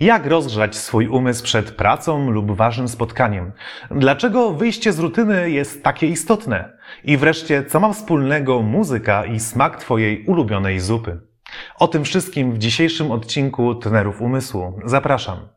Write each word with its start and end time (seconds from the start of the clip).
Jak 0.00 0.26
rozgrzać 0.26 0.76
swój 0.76 1.08
umysł 1.08 1.44
przed 1.44 1.70
pracą 1.70 2.30
lub 2.30 2.56
ważnym 2.56 2.88
spotkaniem? 2.88 3.52
Dlaczego 3.90 4.52
wyjście 4.52 4.92
z 4.92 4.98
rutyny 4.98 5.50
jest 5.50 5.84
takie 5.84 6.06
istotne? 6.06 6.72
I 7.04 7.16
wreszcie, 7.16 7.64
co 7.64 7.80
ma 7.80 7.92
wspólnego 7.92 8.62
muzyka 8.62 9.24
i 9.24 9.40
smak 9.40 9.76
Twojej 9.76 10.24
ulubionej 10.26 10.80
zupy? 10.80 11.20
O 11.78 11.88
tym 11.88 12.04
wszystkim 12.04 12.52
w 12.52 12.58
dzisiejszym 12.58 13.10
odcinku 13.10 13.74
Trenerów 13.74 14.20
Umysłu. 14.20 14.80
Zapraszam. 14.84 15.48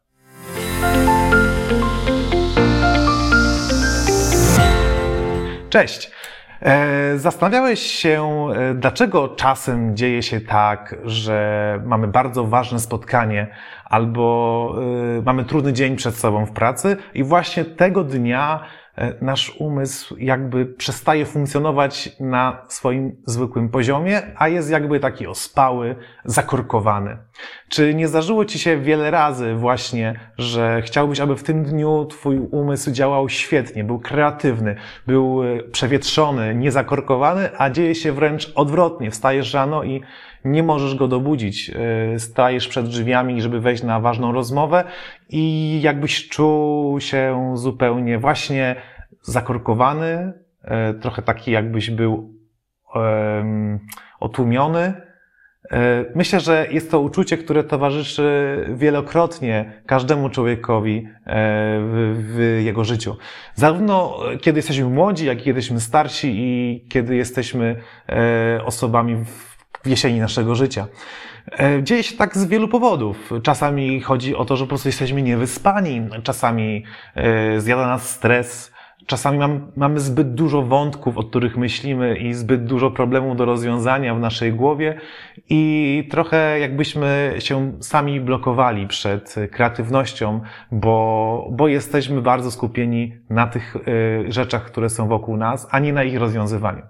Cześć! 5.70 6.17
E, 6.62 7.18
zastanawiałeś 7.18 7.80
się, 7.80 8.48
e, 8.56 8.74
dlaczego 8.74 9.28
czasem 9.28 9.98
dzieje 9.98 10.24
się 10.24 10.42
tak, 10.42 10.96
że 11.04 11.80
mamy 11.86 12.08
bardzo 12.08 12.44
ważne 12.44 12.80
spotkanie 12.80 13.48
albo 13.86 14.76
e, 15.18 15.22
mamy 15.22 15.46
trudny 15.46 15.74
dzień 15.74 15.96
przed 15.96 16.16
sobą 16.16 16.46
w 16.46 16.52
pracy 16.52 16.98
i 17.14 17.24
właśnie 17.24 17.66
tego 17.66 18.04
dnia 18.04 18.60
nasz 19.22 19.56
umysł 19.60 20.16
jakby 20.18 20.66
przestaje 20.66 21.26
funkcjonować 21.26 22.16
na 22.20 22.62
swoim 22.68 23.16
zwykłym 23.26 23.70
poziomie, 23.70 24.22
a 24.38 24.48
jest 24.48 24.72
jakby 24.72 25.00
taki 25.00 25.28
ospały, 25.28 25.96
zakorkowany. 26.26 27.18
Czy 27.70 27.94
nie 27.94 28.08
zdarzyło 28.08 28.46
Ci 28.46 28.60
się 28.60 28.78
wiele 28.78 29.12
razy 29.12 29.56
właśnie, 29.56 30.20
że 30.38 30.82
chciałbyś, 30.82 31.20
aby 31.20 31.36
w 31.36 31.44
tym 31.44 31.64
dniu 31.64 32.06
Twój 32.06 32.40
umysł 32.40 32.92
działał 32.92 33.30
świetnie, 33.30 33.84
był 33.84 34.00
kreatywny, 34.00 34.76
był 35.08 35.44
e, 35.44 35.64
przewietrzony, 35.64 36.56
niezakorkowany, 36.56 37.50
a 37.58 37.70
dzieje 37.70 37.96
się 37.96 38.12
wręcz 38.12 38.52
odwrotnie. 38.56 39.12
Wstajesz 39.12 39.54
rano 39.54 39.84
i 39.84 40.02
nie 40.46 40.64
możesz 40.64 40.96
go 40.96 41.08
dobudzić. 41.08 41.72
E, 42.16 42.20
stajesz 42.20 42.68
przed 42.68 42.88
drzwiami, 42.88 43.42
żeby 43.42 43.60
wejść 43.60 43.84
na 43.84 44.00
ważną 44.00 44.32
rozmowę 44.32 44.84
i 45.30 45.80
jakbyś 45.82 46.30
czuł 46.30 47.00
się 47.00 47.54
zupełnie 47.56 48.20
właśnie 48.20 48.76
zakorkowany, 49.22 50.34
e, 50.62 50.94
trochę 50.94 51.22
taki 51.22 51.52
jakbyś 51.52 51.90
był 51.90 52.38
otłumiony. 54.20 54.94
E, 55.72 56.06
myślę, 56.16 56.40
że 56.40 56.68
jest 56.72 56.92
to 56.92 57.00
uczucie, 57.00 57.38
które 57.38 57.64
towarzyszy 57.64 58.58
wielokrotnie 58.76 59.82
każdemu 59.86 60.30
człowiekowi 60.30 61.08
w, 61.26 62.26
w, 62.36 62.64
jego 62.64 62.84
życiu. 62.84 63.18
Zarówno 63.56 64.20
kiedy 64.42 64.60
jesteśmy 64.60 64.86
młodzi, 64.86 65.26
jak 65.26 65.38
i 65.42 65.44
kiedy 65.44 65.60
jesteśmy 65.60 65.80
starsi 65.80 66.34
i 66.36 66.86
kiedy 66.90 67.16
jesteśmy 67.16 67.76
osobami 68.66 69.16
w 69.16 69.58
jesieni 69.88 70.20
naszego 70.20 70.56
życia. 70.56 70.88
E, 71.52 71.84
dzieje 71.84 72.04
się 72.04 72.18
tak 72.18 72.38
z 72.38 72.46
wielu 72.46 72.68
powodów. 72.68 73.32
Czasami 73.44 74.02
chodzi 74.02 74.36
o 74.36 74.46
to, 74.46 74.58
że 74.58 74.66
po 74.66 74.70
prostu 74.70 74.88
jesteśmy 74.88 75.22
niewyspani, 75.22 76.10
czasami 76.24 76.84
e, 77.16 77.62
zjada 77.62 77.88
nas 77.88 78.10
stres, 78.10 78.72
czasami 79.08 79.38
mamy, 79.38 79.60
mamy 79.76 80.00
zbyt 80.00 80.34
dużo 80.34 80.62
wątków, 80.62 81.18
o 81.18 81.24
których 81.24 81.58
myślimy 81.58 82.18
i 82.18 82.34
zbyt 82.34 82.66
dużo 82.66 82.92
problemów 82.92 83.38
do 83.38 83.46
rozwiązania 83.46 84.16
w 84.16 84.20
naszej 84.20 84.54
głowie 84.54 85.00
i 85.50 86.08
trochę 86.12 86.60
jakbyśmy 86.60 87.36
się 87.40 87.72
sami 87.80 88.22
blokowali 88.22 88.88
przed 88.88 89.36
kreatywnością, 89.52 90.42
bo, 90.72 91.48
bo 91.52 91.68
jesteśmy 91.68 92.22
bardzo 92.22 92.52
skupieni 92.52 93.16
na 93.30 93.48
tych 93.48 93.76
y, 93.76 94.32
rzeczach, 94.32 94.66
które 94.66 94.90
są 94.90 95.08
wokół 95.08 95.38
nas, 95.38 95.68
a 95.72 95.80
nie 95.80 95.94
na 95.94 96.04
ich 96.04 96.18
rozwiązywaniu. 96.18 96.82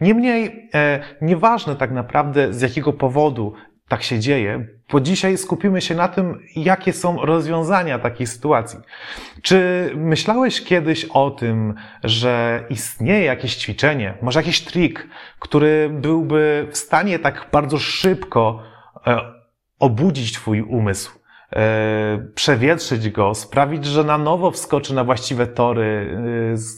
Niemniej, 0.00 0.68
e, 0.74 1.00
nieważne 1.22 1.76
tak 1.76 1.90
naprawdę 1.90 2.52
z 2.52 2.60
jakiego 2.60 2.92
powodu 2.92 3.52
tak 3.90 4.02
się 4.02 4.18
dzieje, 4.18 4.66
bo 4.92 5.00
dzisiaj 5.00 5.38
skupimy 5.38 5.80
się 5.80 5.94
na 5.94 6.08
tym, 6.08 6.40
jakie 6.56 6.92
są 6.92 7.24
rozwiązania 7.26 7.98
takiej 7.98 8.26
sytuacji. 8.26 8.78
Czy 9.42 9.90
myślałeś 9.96 10.64
kiedyś 10.64 11.04
o 11.04 11.30
tym, 11.30 11.74
że 12.04 12.64
istnieje 12.70 13.24
jakieś 13.24 13.56
ćwiczenie, 13.56 14.14
może 14.22 14.40
jakiś 14.40 14.60
trik, 14.60 15.08
który 15.38 15.90
byłby 15.92 16.68
w 16.70 16.76
stanie 16.76 17.18
tak 17.18 17.46
bardzo 17.52 17.78
szybko 17.78 18.62
e, 19.06 19.20
obudzić 19.78 20.32
Twój 20.32 20.62
umysł? 20.62 21.19
E, 21.56 22.28
przewietrzyć 22.34 23.10
go, 23.10 23.34
sprawić, 23.34 23.84
że 23.84 24.04
na 24.04 24.18
nowo 24.18 24.50
wskoczy 24.50 24.94
na 24.94 25.04
właściwe 25.04 25.46
tory, 25.46 26.16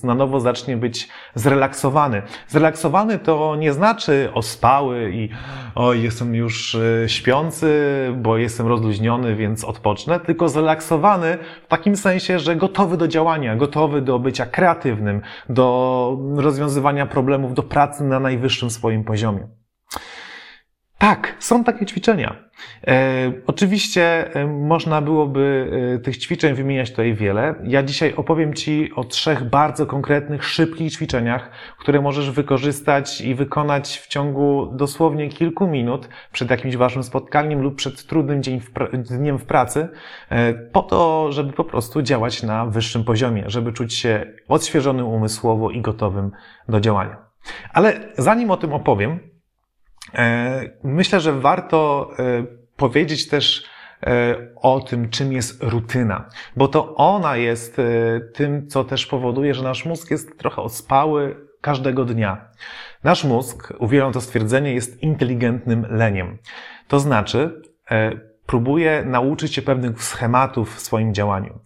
e, 0.02 0.06
na 0.06 0.14
nowo 0.14 0.40
zacznie 0.40 0.76
być 0.76 1.08
zrelaksowany. 1.34 2.22
Zrelaksowany 2.48 3.18
to 3.18 3.56
nie 3.56 3.72
znaczy 3.72 4.30
ospały 4.34 5.10
i 5.14 5.28
oj, 5.74 6.02
jestem 6.02 6.34
już 6.34 6.74
e, 6.74 7.08
śpiący, 7.08 7.72
bo 8.16 8.38
jestem 8.38 8.66
rozluźniony, 8.66 9.36
więc 9.36 9.64
odpocznę, 9.64 10.20
tylko 10.20 10.48
zrelaksowany 10.48 11.38
w 11.64 11.68
takim 11.68 11.96
sensie, 11.96 12.38
że 12.38 12.56
gotowy 12.56 12.96
do 12.96 13.08
działania, 13.08 13.56
gotowy 13.56 14.02
do 14.02 14.18
bycia 14.18 14.46
kreatywnym, 14.46 15.20
do 15.48 16.18
rozwiązywania 16.36 17.06
problemów, 17.06 17.54
do 17.54 17.62
pracy 17.62 18.04
na 18.04 18.20
najwyższym 18.20 18.70
swoim 18.70 19.04
poziomie. 19.04 19.61
Tak, 21.02 21.36
są 21.38 21.64
takie 21.64 21.86
ćwiczenia. 21.86 22.36
E, 22.86 23.32
oczywiście 23.46 24.34
e, 24.34 24.46
można 24.46 25.00
byłoby 25.00 25.70
e, 25.96 25.98
tych 25.98 26.16
ćwiczeń 26.16 26.54
wymieniać 26.54 26.90
tutaj 26.90 27.14
wiele. 27.14 27.54
Ja 27.64 27.82
dzisiaj 27.82 28.14
opowiem 28.14 28.54
Ci 28.54 28.92
o 28.96 29.04
trzech 29.04 29.44
bardzo 29.44 29.86
konkretnych, 29.86 30.44
szybkich 30.44 30.92
ćwiczeniach, 30.92 31.50
które 31.78 32.00
możesz 32.00 32.30
wykorzystać 32.30 33.20
i 33.20 33.34
wykonać 33.34 33.98
w 33.98 34.06
ciągu 34.06 34.72
dosłownie 34.76 35.28
kilku 35.28 35.66
minut 35.66 36.08
przed 36.32 36.50
jakimś 36.50 36.76
ważnym 36.76 37.04
spotkaniem 37.04 37.62
lub 37.62 37.74
przed 37.74 38.06
trudnym 38.06 38.42
dzień 38.42 38.60
w 38.60 39.18
dniem 39.18 39.38
w 39.38 39.44
pracy, 39.44 39.88
e, 40.28 40.54
po 40.54 40.82
to, 40.82 41.32
żeby 41.32 41.52
po 41.52 41.64
prostu 41.64 42.02
działać 42.02 42.42
na 42.42 42.66
wyższym 42.66 43.04
poziomie, 43.04 43.44
żeby 43.46 43.72
czuć 43.72 43.94
się 43.94 44.26
odświeżonym 44.48 45.06
umysłowo 45.06 45.70
i 45.70 45.80
gotowym 45.80 46.30
do 46.68 46.80
działania. 46.80 47.16
Ale 47.72 48.00
zanim 48.18 48.50
o 48.50 48.56
tym 48.56 48.72
opowiem, 48.72 49.31
myślę, 50.84 51.20
że 51.20 51.32
warto 51.32 52.10
e, 52.18 52.44
powiedzieć 52.76 53.28
też 53.28 53.64
e, 54.06 54.36
o 54.56 54.80
tym, 54.80 55.10
czym 55.10 55.32
jest 55.32 55.62
rutyna, 55.62 56.28
bo 56.56 56.68
to 56.68 56.94
ona 56.94 57.36
jest 57.36 57.76
tym, 58.34 58.68
co 58.68 58.84
też 58.84 59.06
powoduje, 59.06 59.54
że 59.54 59.62
nasz 59.62 59.84
mózg 59.84 60.10
jest 60.10 60.38
trochę 60.38 60.62
ospały 60.62 61.36
każdego 61.60 62.04
dnia. 62.04 62.48
Nasz 63.04 63.24
mózg, 63.24 63.72
uwielbiam 63.78 64.12
to 64.12 64.20
stwierdzenie, 64.20 64.74
jest 64.74 65.02
inteligentnym 65.02 65.86
leniem. 65.90 66.38
To 66.88 67.00
znaczy, 67.00 67.62
próbuje 68.46 69.04
nauczyć 69.06 69.54
się 69.54 69.62
pewnych 69.62 70.02
schematów 70.02 70.76
w 70.76 70.80
swoim 70.80 71.14
działaniu. 71.14 71.58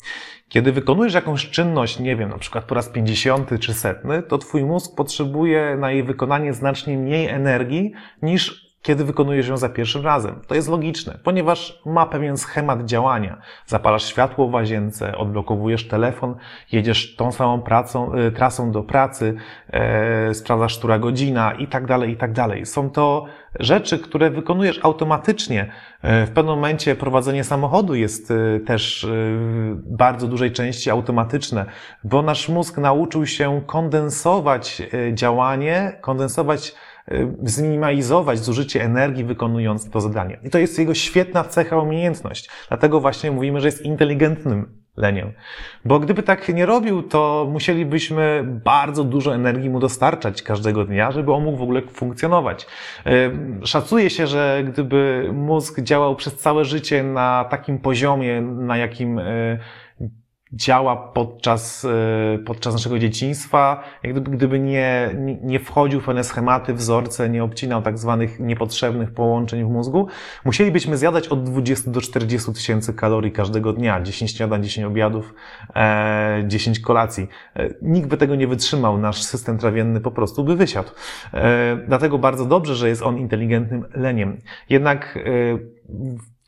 Kiedy 0.48 0.72
wykonujesz 0.72 1.14
jakąś 1.14 1.50
czynność, 1.50 1.98
nie 1.98 2.16
wiem, 2.16 2.28
na 2.28 2.38
przykład 2.38 2.64
po 2.64 2.74
raz 2.74 2.88
50 2.88 3.60
czy 3.60 3.74
setny, 3.74 4.22
to 4.22 4.38
twój 4.38 4.64
mózg 4.64 4.96
potrzebuje 4.96 5.76
na 5.76 5.90
jej 5.90 6.02
wykonanie 6.02 6.52
znacznie 6.52 6.98
mniej 6.98 7.28
energii 7.28 7.92
niż 8.22 8.65
kiedy 8.86 9.04
wykonujesz 9.04 9.48
ją 9.48 9.56
za 9.56 9.68
pierwszym 9.68 10.04
razem. 10.04 10.40
To 10.46 10.54
jest 10.54 10.68
logiczne, 10.68 11.18
ponieważ 11.22 11.82
ma 11.86 12.06
pewien 12.06 12.36
schemat 12.36 12.84
działania. 12.84 13.40
Zapalasz 13.66 14.04
światło 14.04 14.48
w 14.48 14.52
łazience, 14.52 15.16
odblokowujesz 15.16 15.88
telefon, 15.88 16.34
jedziesz 16.72 17.16
tą 17.16 17.32
samą 17.32 17.62
pracą, 17.62 18.14
y, 18.14 18.32
trasą 18.32 18.72
do 18.72 18.82
pracy, 18.82 19.34
e, 19.70 20.34
sprawdzasz, 20.34 20.78
która 20.78 20.98
godzina 20.98 21.52
i 21.52 21.66
tak 21.66 21.86
dalej, 21.86 22.10
i 22.10 22.16
tak 22.16 22.32
dalej. 22.32 22.66
Są 22.66 22.90
to 22.90 23.26
rzeczy, 23.60 23.98
które 23.98 24.30
wykonujesz 24.30 24.80
automatycznie. 24.82 25.72
E, 26.02 26.26
w 26.26 26.30
pewnym 26.30 26.54
momencie 26.54 26.94
prowadzenie 26.94 27.44
samochodu 27.44 27.94
jest 27.94 28.30
e, 28.30 28.60
też 28.60 29.04
e, 29.04 29.08
w 29.08 29.96
bardzo 29.96 30.28
dużej 30.28 30.52
części 30.52 30.90
automatyczne, 30.90 31.66
bo 32.04 32.22
nasz 32.22 32.48
mózg 32.48 32.78
nauczył 32.78 33.26
się 33.26 33.60
kondensować 33.66 34.82
działanie, 35.12 35.98
kondensować 36.00 36.74
zminimalizować 37.42 38.38
zużycie 38.38 38.84
energii 38.84 39.24
wykonując 39.24 39.90
to 39.90 40.00
zadanie. 40.00 40.38
I 40.44 40.50
to 40.50 40.58
jest 40.58 40.78
jego 40.78 40.94
świetna 40.94 41.44
cecha, 41.44 41.78
umiejętność. 41.78 42.50
Dlatego 42.68 43.00
właśnie 43.00 43.30
mówimy, 43.30 43.60
że 43.60 43.68
jest 43.68 43.82
inteligentnym 43.82 44.68
leniem. 44.96 45.32
Bo 45.84 46.00
gdyby 46.00 46.22
tak 46.22 46.48
nie 46.48 46.66
robił, 46.66 47.02
to 47.02 47.48
musielibyśmy 47.52 48.44
bardzo 48.64 49.04
dużo 49.04 49.34
energii 49.34 49.70
mu 49.70 49.80
dostarczać 49.80 50.42
każdego 50.42 50.84
dnia, 50.84 51.10
żeby 51.10 51.32
on 51.32 51.44
mógł 51.44 51.58
w 51.58 51.62
ogóle 51.62 51.82
funkcjonować. 51.82 52.66
Szacuje 53.64 54.10
się, 54.10 54.26
że 54.26 54.62
gdyby 54.66 55.30
mózg 55.32 55.80
działał 55.80 56.16
przez 56.16 56.36
całe 56.36 56.64
życie 56.64 57.02
na 57.02 57.44
takim 57.50 57.78
poziomie, 57.78 58.40
na 58.40 58.76
jakim 58.76 59.20
działa 60.52 60.96
podczas, 60.96 61.84
e, 61.84 62.38
podczas 62.38 62.74
naszego 62.74 62.98
dzieciństwa, 62.98 63.82
jak 64.02 64.12
gdyby, 64.12 64.30
gdyby 64.30 64.60
nie, 64.60 65.10
nie 65.42 65.60
wchodził 65.60 66.00
w 66.00 66.04
pewne 66.04 66.24
schematy, 66.24 66.74
wzorce, 66.74 67.28
nie 67.28 67.44
obcinał 67.44 67.82
tak 67.82 67.98
zwanych 67.98 68.40
niepotrzebnych 68.40 69.10
połączeń 69.10 69.64
w 69.64 69.68
mózgu, 69.68 70.06
musielibyśmy 70.44 70.96
zjadać 70.96 71.28
od 71.28 71.44
20 71.44 71.90
do 71.90 72.00
40 72.00 72.52
tysięcy 72.52 72.94
kalorii 72.94 73.32
każdego 73.32 73.72
dnia, 73.72 74.00
10 74.02 74.36
śniadań, 74.36 74.62
10 74.62 74.86
obiadów, 74.86 75.34
10 76.46 76.78
e, 76.78 76.80
kolacji. 76.80 77.28
E, 77.56 77.68
nikt 77.82 78.08
by 78.08 78.16
tego 78.16 78.34
nie 78.34 78.46
wytrzymał, 78.46 78.98
nasz 78.98 79.22
system 79.22 79.58
trawienny 79.58 80.00
po 80.00 80.10
prostu 80.10 80.44
by 80.44 80.56
wysiadł. 80.56 80.90
Dlatego 81.86 82.18
bardzo 82.18 82.44
dobrze, 82.46 82.74
że 82.74 82.88
jest 82.88 83.02
on 83.02 83.18
inteligentnym 83.18 83.84
leniem. 83.94 84.40
Jednak 84.70 85.18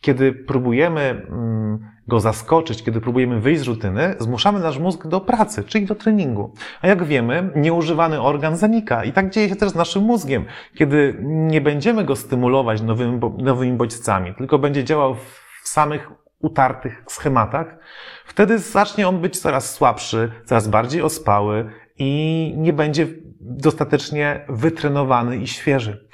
kiedy 0.00 0.32
próbujemy 0.32 1.00
mm, 1.00 1.78
go 2.08 2.20
zaskoczyć, 2.20 2.82
kiedy 2.82 3.00
próbujemy 3.00 3.40
wyjść 3.40 3.60
z 3.60 3.66
rutyny, 3.66 4.14
zmuszamy 4.18 4.60
nasz 4.60 4.78
mózg 4.78 5.06
do 5.06 5.20
pracy, 5.20 5.64
czyli 5.64 5.86
do 5.86 5.94
treningu. 5.94 6.52
A 6.82 6.88
jak 6.88 7.04
wiemy, 7.04 7.50
nieużywany 7.56 8.20
organ 8.20 8.56
zanika. 8.56 9.04
I 9.04 9.12
tak 9.12 9.30
dzieje 9.30 9.48
się 9.48 9.56
też 9.56 9.70
z 9.70 9.74
naszym 9.74 10.02
mózgiem. 10.02 10.44
Kiedy 10.74 11.16
nie 11.22 11.60
będziemy 11.60 12.04
go 12.04 12.16
stymulować 12.16 12.82
nowymi, 12.82 13.20
nowymi 13.38 13.72
bodźcami, 13.72 14.34
tylko 14.34 14.58
będzie 14.58 14.84
działał 14.84 15.14
w 15.14 15.68
samych 15.68 16.10
utartych 16.40 17.02
schematach, 17.06 17.76
wtedy 18.24 18.58
zacznie 18.58 19.08
on 19.08 19.20
być 19.20 19.38
coraz 19.38 19.74
słabszy, 19.74 20.32
coraz 20.44 20.68
bardziej 20.68 21.02
ospały 21.02 21.70
i 21.98 22.54
nie 22.56 22.72
będzie 22.72 23.06
dostatecznie 23.40 24.44
wytrenowany 24.48 25.36
i 25.36 25.46
świeży. 25.46 26.06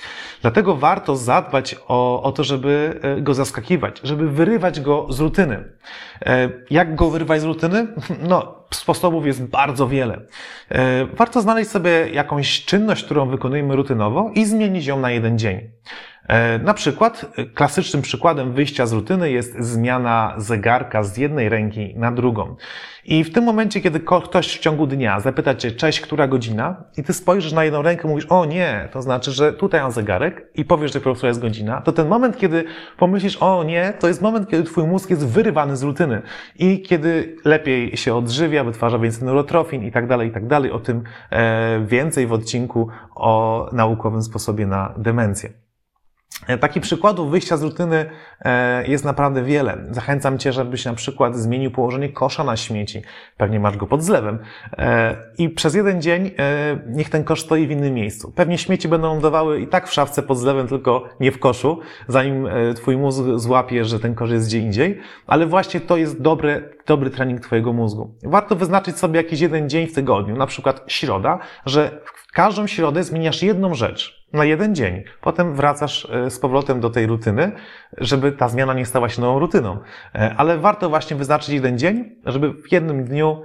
Dlatego 0.42 0.76
warto 0.76 1.16
zadbać 1.16 1.76
o, 1.88 2.22
o 2.22 2.32
to, 2.32 2.44
żeby 2.44 3.00
e, 3.02 3.20
go 3.20 3.34
zaskakiwać, 3.34 4.00
żeby 4.04 4.30
wyrywać 4.30 4.80
go 4.80 5.06
z 5.10 5.20
rutyny. 5.20 5.64
E, 6.26 6.50
jak 6.70 6.94
go 6.94 7.10
wyrywać 7.10 7.40
z 7.40 7.44
rutyny? 7.44 7.86
No, 8.28 8.64
sposobów 8.70 9.26
jest 9.26 9.44
bardzo 9.44 9.88
wiele. 9.88 10.20
E, 10.68 11.06
warto 11.06 11.40
znaleźć 11.40 11.70
sobie 11.70 12.08
jakąś 12.12 12.64
czynność, 12.64 13.04
którą 13.04 13.28
wykonujemy 13.28 13.76
rutynowo 13.76 14.30
i 14.34 14.44
zmienić 14.44 14.86
ją 14.86 15.00
na 15.00 15.10
jeden 15.10 15.38
dzień. 15.38 15.70
E, 16.28 16.58
na 16.58 16.74
przykład 16.74 17.26
e, 17.36 17.44
klasycznym 17.44 18.02
przykładem 18.02 18.52
wyjścia 18.52 18.86
z 18.86 18.92
rutyny 18.92 19.30
jest 19.30 19.56
zmiana 19.58 20.34
zegarka 20.36 21.02
z 21.02 21.16
jednej 21.16 21.48
ręki 21.48 21.94
na 21.96 22.12
drugą. 22.12 22.56
I 23.04 23.24
w 23.24 23.32
tym 23.32 23.44
momencie, 23.44 23.80
kiedy 23.80 24.00
ktoś 24.00 24.56
w 24.56 24.58
ciągu 24.58 24.86
dnia 24.86 25.20
zapyta 25.20 25.54
cię, 25.54 25.72
cześć, 25.72 26.00
która 26.00 26.28
godzina, 26.28 26.84
i 26.96 27.02
ty 27.02 27.12
spojrzysz 27.12 27.52
na 27.52 27.64
jedną 27.64 27.82
rękę, 27.82 28.08
mówisz, 28.08 28.26
o 28.28 28.44
nie, 28.44 28.88
to 28.92 29.02
znaczy, 29.02 29.30
że 29.30 29.52
tutaj 29.52 29.80
mam 29.80 29.92
zegarek 29.92 30.50
i 30.54 30.64
powiesz 30.64 30.92
dopiero, 30.92 31.14
która 31.14 31.28
jest 31.28 31.40
godzina, 31.40 31.80
to 31.80 31.92
ten 31.92 32.08
moment, 32.08 32.36
kiedy 32.36 32.64
pomyślisz, 32.98 33.36
o 33.36 33.64
nie, 33.64 33.92
to 33.98 34.08
jest 34.08 34.22
moment, 34.22 34.48
kiedy 34.48 34.62
twój 34.62 34.86
mózg 34.86 35.10
jest 35.10 35.26
wyrywany 35.26 35.76
z 35.76 35.82
rutyny 35.82 36.22
i 36.58 36.82
kiedy 36.82 37.36
lepiej 37.44 37.96
się 37.96 38.14
odżywia, 38.14 38.64
wytwarza 38.64 38.98
więcej 38.98 39.24
neurotrofin 39.24 39.84
i 39.84 39.92
tak 39.92 40.06
dalej, 40.06 40.28
i 40.28 40.32
tak 40.32 40.46
dalej. 40.46 40.70
O 40.70 40.80
tym 40.80 41.02
e, 41.30 41.80
więcej 41.86 42.26
w 42.26 42.32
odcinku 42.32 42.88
o 43.14 43.68
naukowym 43.72 44.22
sposobie 44.22 44.66
na 44.66 44.94
demencję. 44.96 45.63
E, 46.46 46.58
takich 46.58 46.82
przykładów 46.82 47.30
wyjścia 47.30 47.56
z 47.56 47.62
rutyny 47.62 48.10
e, 48.40 48.86
jest 48.86 49.04
naprawdę 49.04 49.42
wiele. 49.42 49.78
Zachęcam 49.90 50.38
Cię, 50.38 50.52
żebyś 50.52 50.84
na 50.84 50.94
przykład 50.94 51.36
zmienił 51.36 51.70
położenie 51.70 52.08
kosza 52.08 52.44
na 52.44 52.56
śmieci. 52.56 53.02
Pewnie 53.36 53.60
masz 53.60 53.76
go 53.76 53.86
pod 53.86 54.02
zlewem. 54.02 54.38
E, 54.78 55.16
I 55.38 55.48
przez 55.48 55.74
jeden 55.74 56.02
dzień 56.02 56.30
niech 56.86 57.10
ten 57.10 57.24
kosz 57.24 57.40
stoi 57.40 57.66
w 57.66 57.70
innym 57.70 57.94
miejscu. 57.94 58.32
Pewnie 58.32 58.58
śmieci 58.58 58.88
będą 58.88 59.08
lądowały 59.08 59.60
i 59.60 59.66
tak 59.66 59.88
w 59.88 59.92
szafce 59.92 60.22
pod 60.22 60.38
zlewem, 60.38 60.68
tylko 60.68 61.08
nie 61.20 61.32
w 61.32 61.38
koszu, 61.38 61.80
zanim 62.08 62.48
Twój 62.74 62.96
mózg 62.96 63.24
złapie, 63.36 63.84
że 63.84 64.00
ten 64.00 64.14
kosz 64.14 64.30
jest 64.30 64.46
gdzie 64.46 64.58
indziej. 64.58 65.00
Ale 65.26 65.46
właśnie 65.46 65.80
to 65.80 65.96
jest 65.96 66.22
dobry, 66.22 66.76
dobry 66.86 67.10
trening 67.10 67.40
Twojego 67.40 67.72
mózgu. 67.72 68.14
Warto 68.22 68.56
wyznaczyć 68.56 68.98
sobie 68.98 69.16
jakiś 69.16 69.40
jeden 69.40 69.68
dzień 69.68 69.86
w 69.86 69.94
tygodniu, 69.94 70.36
na 70.36 70.46
przykład 70.46 70.84
środa, 70.86 71.38
że 71.66 72.00
w 72.04 72.32
każdą 72.32 72.66
środę 72.66 73.04
zmieniasz 73.04 73.42
jedną 73.42 73.74
rzecz 73.74 74.23
na 74.34 74.44
jeden 74.44 74.74
dzień. 74.74 75.02
Potem 75.20 75.54
wracasz 75.54 76.08
e, 76.10 76.30
z 76.30 76.38
powrotem 76.38 76.80
do 76.80 76.90
tej 76.90 77.06
rutyny, 77.06 77.52
żeby 77.98 78.32
ta 78.32 78.48
zmiana 78.48 78.74
nie 78.74 78.86
stała 78.86 79.08
się 79.08 79.20
nową 79.20 79.38
rutyną. 79.38 79.78
E, 80.14 80.34
ale 80.36 80.58
warto 80.58 80.88
właśnie 80.88 81.16
wyznaczyć 81.16 81.48
jeden 81.48 81.78
dzień, 81.78 82.16
żeby 82.26 82.52
w 82.52 82.72
jednym 82.72 83.04
dniu 83.04 83.42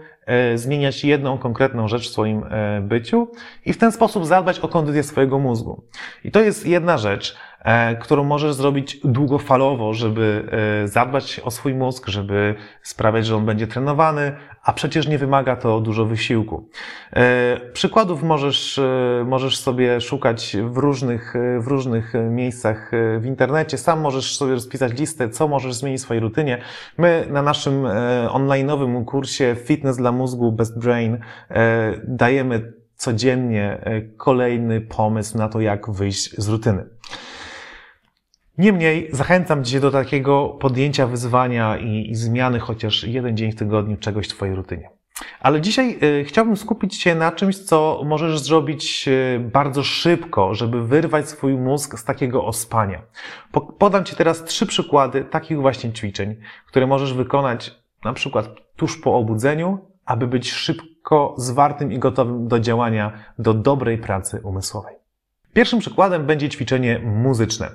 zmieniać 0.56 1.04
jedną 1.04 1.38
konkretną 1.38 1.88
rzecz 1.88 2.10
w 2.10 2.12
swoim 2.12 2.46
byciu 2.82 3.28
i 3.66 3.74
w 3.74 3.78
ten 3.78 3.92
sposób 3.92 4.26
zadbać 4.26 4.60
o 4.60 4.68
kondycję 4.68 5.04
swojego 5.04 5.40
mózgu. 5.40 5.84
I 6.24 6.32
to 6.32 6.42
jest 6.42 6.68
jedna 6.68 6.98
rzecz. 6.98 7.38
E, 7.64 7.96
którą 7.96 8.24
możesz 8.24 8.54
zrobić 8.54 9.00
długofalowo, 9.04 9.94
żeby 9.94 10.50
e, 10.84 10.88
zadbać 10.88 11.42
o 11.44 11.52
swój 11.52 11.74
mózg, 11.74 12.08
żeby 12.08 12.56
sprawiać, 12.84 13.26
że 13.26 13.36
on 13.36 13.46
będzie 13.46 13.68
trenowany, 13.68 14.32
a 14.64 14.74
przecież 14.74 15.08
nie 15.08 15.18
wymaga 15.18 15.56
to 15.56 15.82
dużo 15.82 16.06
wysiłku. 16.06 16.70
E, 17.14 17.60
przykładów 17.74 18.24
możesz, 18.24 18.80
możesz 19.26 19.58
sobie 19.58 20.02
szukać 20.02 20.58
w 20.64 20.78
różnych, 20.78 21.34
w 21.60 21.68
różnych 21.68 22.14
miejscach 22.30 22.92
w 23.20 23.26
internecie. 23.26 23.78
Sam 23.78 24.02
możesz 24.02 24.38
sobie 24.38 24.54
rozpisać 24.54 25.00
listę, 25.00 25.30
co 25.30 25.48
możesz 25.48 25.74
zmienić 25.74 26.02
w 26.02 26.04
swojej 26.04 26.22
rutynie. 26.22 26.62
My 26.98 27.26
na 27.30 27.42
naszym 27.42 27.84
online'owym 28.28 29.06
kursie 29.06 29.56
Fitness 29.64 29.98
dla 29.98 30.12
mózgu 30.20 30.52
Best 30.52 30.80
Brain 30.80 31.18
dajemy 32.08 32.74
codziennie 32.96 33.86
kolejny 34.18 34.82
pomysł 34.82 35.38
na 35.38 35.50
to, 35.50 35.62
jak 35.62 35.90
wyjść 35.90 36.36
z 36.38 36.48
rutyny. 36.48 36.86
Niemniej 38.58 39.10
zachęcam 39.12 39.64
Cię 39.64 39.80
do 39.80 39.92
takiego 39.92 40.48
podjęcia 40.48 41.08
wyzwania 41.08 41.78
i, 41.78 42.12
i, 42.12 42.16
zmiany 42.16 42.60
chociaż 42.60 43.04
jeden 43.04 43.38
dzień 43.38 43.52
w 43.52 43.56
tygodniu 43.56 43.98
czegoś 43.98 44.28
w 44.28 44.30
Twojej 44.30 44.56
rutynie. 44.56 44.90
Ale 45.40 45.62
dzisiaj 45.62 46.00
y, 46.04 46.24
chciałbym 46.24 46.58
skupić 46.58 47.02
się 47.02 47.16
na 47.16 47.32
czymś, 47.32 47.58
co 47.58 48.02
możesz 48.06 48.40
zrobić 48.40 49.10
bardzo 49.40 49.84
szybko, 49.84 50.56
żeby 50.56 50.88
wyrwać 50.88 51.30
swój 51.30 51.54
mózg 51.54 52.00
z 52.00 52.04
takiego 52.04 52.46
ospania. 52.46 53.02
Po, 53.52 53.62
podam 53.62 54.04
Ci 54.04 54.16
teraz 54.16 54.44
trzy 54.44 54.66
przykłady 54.66 55.24
takich 55.24 55.62
właśnie 55.62 55.94
ćwiczeń, 55.94 56.36
które 56.68 56.88
możesz 56.88 57.14
wykonać 57.14 57.76
na 58.04 58.14
przykład 58.14 58.50
tuż 58.76 59.02
po 59.02 59.16
obudzeniu, 59.18 59.89
aby 60.10 60.28
być 60.28 60.52
szybko 60.52 61.36
zwartym 61.38 61.92
i 61.92 62.00
gotowym 62.00 62.48
do 62.48 62.60
działania, 62.60 63.14
do 63.40 63.54
dobrej 63.54 63.98
pracy 63.98 64.42
umysłowej. 64.44 64.96
Pierwszym 65.54 65.80
przykładem 65.80 66.26
będzie 66.26 66.50
ćwiczenie 66.50 67.00
muzyczne. 67.00 67.70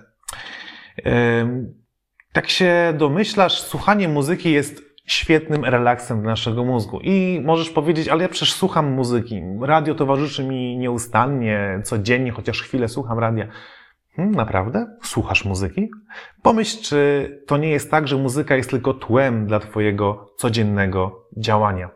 Tak 2.32 2.48
się 2.48 2.94
domyślasz, 2.96 3.62
słuchanie 3.62 4.08
muzyki 4.08 4.52
jest 4.52 4.82
świetnym 5.06 5.64
relaksem 5.64 6.20
dla 6.20 6.30
naszego 6.30 6.64
mózgu. 6.64 7.00
I 7.02 7.40
możesz 7.44 7.70
powiedzieć, 7.70 8.08
ale 8.08 8.22
ja 8.22 8.28
przecież 8.28 8.52
słucham 8.52 8.92
muzyki. 8.92 9.42
Radio 9.60 9.94
towarzyszy 9.94 10.44
mi 10.44 10.76
nieustannie, 10.76 11.80
codziennie, 11.84 12.32
chociaż 12.32 12.62
chwilę 12.62 12.88
słucham 12.88 13.18
radia. 13.18 13.48
Hmm, 14.16 14.34
naprawdę? 14.34 14.86
Słuchasz 15.02 15.44
muzyki? 15.44 15.90
Pomyśl, 16.42 16.82
czy 16.82 17.28
to 17.46 17.56
nie 17.56 17.70
jest 17.70 17.90
tak, 17.90 18.08
że 18.08 18.16
muzyka 18.16 18.56
jest 18.56 18.70
tylko 18.70 18.94
tłem 18.94 19.46
dla 19.46 19.60
Twojego 19.60 20.32
codziennego 20.36 21.26
działania. 21.36 21.90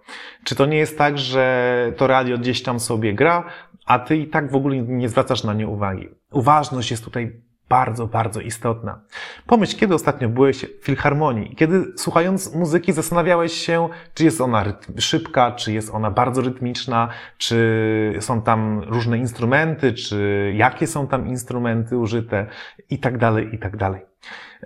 Czy 0.45 0.55
to 0.55 0.67
nie 0.67 0.79
jest 0.79 0.99
tak, 0.99 1.19
że 1.19 1.93
to 1.97 2.07
radio 2.07 2.39
gdzieś 2.39 2.63
tam 2.63 2.81
sobie 2.81 3.15
gra, 3.15 3.45
a 3.87 3.99
Ty 3.99 4.17
i 4.17 4.27
tak 4.27 4.51
w 4.51 4.57
ogóle 4.57 4.77
nie 4.77 5.09
zwracasz 5.09 5.45
na 5.45 5.55
nie 5.55 5.69
uwagi. 5.69 6.09
Uważność 6.33 6.91
jest 6.91 7.05
tutaj 7.05 7.43
bardzo, 7.69 8.07
bardzo 8.07 8.41
istotna. 8.41 9.01
Pomyśl, 9.47 9.79
kiedy 9.79 9.95
ostatnio 9.95 10.29
byłeś 10.29 10.65
w 10.81 10.85
filharmonii, 10.85 11.57
kiedy 11.57 11.85
słuchając 11.97 12.55
muzyki 12.55 12.93
zastanawiałeś 12.93 13.53
się, 13.53 13.89
czy 14.15 14.25
jest 14.25 14.41
ona 14.41 14.65
szybka, 14.99 15.53
czy 15.53 15.73
jest 15.73 15.91
ona 15.95 16.11
bardzo 16.11 16.43
rytmiczna, 16.43 17.09
czy 17.39 18.17
są 18.21 18.43
tam 18.43 18.81
różne 18.81 19.19
instrumenty, 19.19 19.93
czy 19.93 20.53
jakie 20.57 20.87
są 20.87 21.07
tam 21.07 21.29
instrumenty 21.29 21.99
użyte 21.99 22.47
i 22.91 22.99
tak 22.99 23.19
dalej, 23.19 23.55
i 23.55 23.59
tak 23.59 23.77
dalej. 23.77 24.01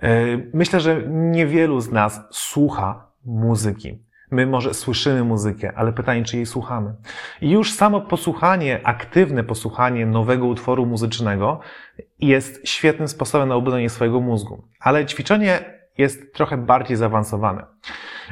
E, 0.01 0.09
myślę, 0.53 0.79
że 0.79 1.01
niewielu 1.07 1.81
z 1.81 1.91
nas 1.91 2.21
słucha 2.31 3.07
muzyki. 3.25 4.03
My 4.33 4.45
może 4.45 4.73
słyszymy 4.73 5.23
muzykę, 5.23 5.73
ale 5.75 5.93
pytanie, 5.93 6.23
czy 6.23 6.35
jej 6.35 6.45
słuchamy. 6.45 6.95
I 7.41 7.51
już 7.51 7.71
samo 7.71 8.01
posłuchanie, 8.01 8.79
aktywne 8.83 9.43
posłuchanie 9.43 10.05
nowego 10.05 10.45
utworu 10.45 10.85
muzycznego 10.85 11.59
jest 12.19 12.67
świetnym 12.67 13.07
sposobem 13.07 13.49
na 13.49 13.55
obudzenie 13.55 13.89
swojego 13.89 14.19
mózgu. 14.19 14.67
Ale 14.79 15.05
ćwiczenie 15.05 15.79
jest 15.97 16.33
trochę 16.33 16.57
bardziej 16.57 16.97
zaawansowane. 16.97 17.65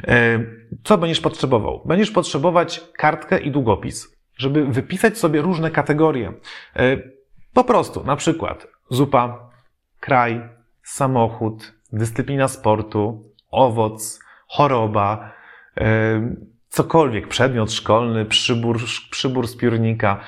E, 0.08 0.38
co 0.84 0.98
będziesz 0.98 1.20
potrzebował? 1.20 1.82
Będziesz 1.84 2.10
potrzebować 2.10 2.80
kartkę 2.96 3.38
i 3.38 3.50
długopis, 3.50 4.16
żeby 4.36 4.66
wypisać 4.66 5.18
sobie 5.18 5.40
różne 5.40 5.70
kategorie. 5.70 6.32
E, 6.76 6.96
po 7.54 7.64
prostu, 7.64 8.04
na 8.04 8.16
przykład 8.16 8.66
zupa, 8.90 9.50
kraj, 10.00 10.48
samochód, 10.82 11.72
dyscyplina 11.92 12.48
sportu, 12.48 13.32
owoc, 13.50 14.20
choroba, 14.48 15.41
cokolwiek, 16.68 17.28
przedmiot 17.28 17.72
szkolny, 17.72 18.24
przybór, 18.24 18.80
przybór 19.10 19.48
z 19.48 19.56
piórnika. 19.56 20.20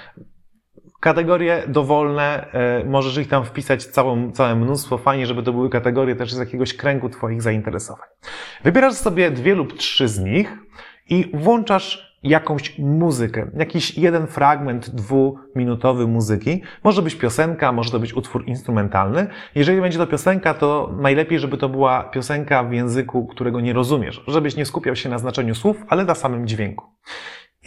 Kategorie 1.00 1.62
dowolne, 1.68 2.52
e, 2.52 2.84
możesz 2.84 3.16
ich 3.16 3.28
tam 3.28 3.44
wpisać 3.44 3.84
całą, 3.84 4.32
całe 4.32 4.56
mnóstwo. 4.56 4.98
Fajnie, 4.98 5.26
żeby 5.26 5.42
to 5.42 5.52
były 5.52 5.70
kategorie 5.70 6.16
też 6.16 6.32
z 6.32 6.38
jakiegoś 6.38 6.74
kręgu 6.74 7.08
Twoich 7.08 7.42
zainteresowań. 7.42 8.08
Wybierasz 8.64 8.94
sobie 8.94 9.30
dwie 9.30 9.54
lub 9.54 9.76
trzy 9.76 10.08
z 10.08 10.18
nich 10.18 10.56
i 11.08 11.30
włączasz 11.34 12.13
jakąś 12.25 12.78
muzykę, 12.78 13.50
jakiś 13.57 13.99
jeden 13.99 14.26
fragment 14.26 14.90
dwuminutowy 14.90 16.07
muzyki. 16.07 16.62
Może 16.85 17.02
być 17.02 17.14
piosenka, 17.14 17.73
może 17.73 17.90
to 17.90 18.00
być 18.00 18.14
utwór 18.14 18.45
instrumentalny. 18.47 19.26
Jeżeli 19.54 19.81
będzie 19.81 19.99
to 19.99 20.07
piosenka, 20.07 20.54
to 20.54 20.95
najlepiej, 21.00 21.38
żeby 21.38 21.57
to 21.57 21.69
była 21.69 22.02
piosenka 22.02 22.64
w 22.64 22.73
języku, 22.73 23.26
którego 23.26 23.61
nie 23.61 23.73
rozumiesz, 23.73 24.25
żebyś 24.26 24.57
nie 24.57 24.66
skupiał 24.66 24.97
się 24.97 25.09
na 25.09 25.19
znaczeniu 25.19 25.54
słów, 25.54 25.76
ale 25.88 26.04
na 26.04 26.14
samym 26.14 26.47
dźwięku. 26.47 26.85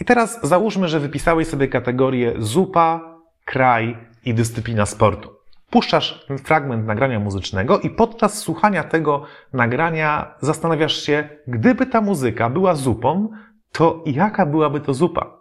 I 0.00 0.04
teraz 0.04 0.40
załóżmy, 0.42 0.88
że 0.88 1.00
wypisałeś 1.00 1.48
sobie 1.48 1.68
kategorię 1.68 2.34
zupa, 2.38 3.18
kraj 3.44 3.98
i 4.24 4.34
dyscyplina 4.34 4.86
sportu. 4.86 5.38
Puszczasz 5.70 6.26
fragment 6.44 6.86
nagrania 6.86 7.20
muzycznego 7.20 7.80
i 7.80 7.90
podczas 7.90 8.38
słuchania 8.38 8.84
tego 8.84 9.22
nagrania 9.52 10.34
zastanawiasz 10.40 11.02
się, 11.02 11.28
gdyby 11.46 11.86
ta 11.86 12.00
muzyka 12.00 12.50
była 12.50 12.74
zupą, 12.74 13.28
to 13.72 14.02
jaka 14.06 14.46
byłaby 14.46 14.80
to 14.80 14.94
zupa? 14.94 15.38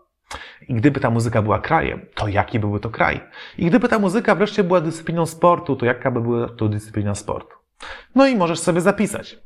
I 0.67 0.74
gdyby 0.74 1.00
ta 1.00 1.10
muzyka 1.10 1.41
była 1.41 1.60
krajem, 1.60 2.05
to 2.15 2.27
jaki 2.27 2.60
byłby 2.60 2.79
to 2.79 2.89
kraj? 2.89 3.22
I 3.57 3.65
gdyby 3.65 3.89
ta 3.89 4.00
muzyka 4.00 4.36
wreszcie 4.36 4.63
była 4.63 4.81
dyscypliną 4.81 5.25
sportu, 5.25 5.75
to 5.75 5.86
jaka 5.86 6.12
by 6.12 6.22
była 6.22 6.50
to 6.50 6.69
dyscyplina 6.69 7.15
sportu? 7.15 7.55
No 8.15 8.27
i 8.27 8.36
możesz 8.36 8.60
sobie 8.60 8.81
zapisać. 8.81 9.39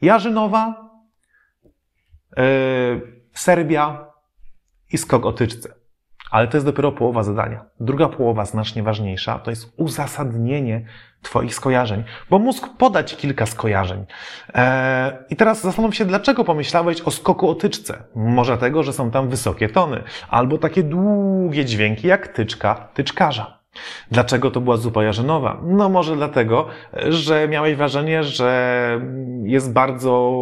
Jarzynowa, 0.00 0.90
yy, 2.36 2.42
Serbia 3.32 4.12
i 4.92 4.98
skok 4.98 5.26
o 5.26 5.32
tyczce. 5.32 5.74
Ale 6.36 6.48
to 6.48 6.56
jest 6.56 6.66
dopiero 6.66 6.92
połowa 6.92 7.22
zadania. 7.22 7.64
Druga 7.80 8.08
połowa, 8.08 8.44
znacznie 8.44 8.82
ważniejsza, 8.82 9.38
to 9.38 9.50
jest 9.50 9.72
uzasadnienie 9.76 10.84
Twoich 11.22 11.54
skojarzeń, 11.54 12.04
bo 12.30 12.38
mózg 12.38 12.68
poda 12.78 13.04
Ci 13.04 13.16
kilka 13.16 13.46
skojarzeń. 13.46 14.06
Eee, 14.54 15.12
I 15.30 15.36
teraz 15.36 15.62
zastanów 15.62 15.94
się, 15.94 16.04
dlaczego 16.04 16.44
pomyślałeś 16.44 17.00
o 17.00 17.10
skoku 17.10 17.48
o 17.50 17.54
tyczce. 17.54 18.02
Może 18.14 18.52
dlatego, 18.52 18.82
że 18.82 18.92
są 18.92 19.10
tam 19.10 19.28
wysokie 19.28 19.68
tony, 19.68 20.02
albo 20.30 20.58
takie 20.58 20.82
długie 20.82 21.64
dźwięki 21.64 22.08
jak 22.08 22.28
tyczka 22.28 22.88
tyczkarza. 22.94 23.58
Dlaczego 24.10 24.50
to 24.50 24.60
była 24.60 24.76
zupa 24.76 25.04
jarzynowa? 25.04 25.60
No 25.64 25.88
może 25.88 26.16
dlatego, 26.16 26.66
że 27.08 27.48
miałeś 27.48 27.76
wrażenie, 27.76 28.24
że 28.24 29.00
jest 29.42 29.72
bardzo, 29.72 30.32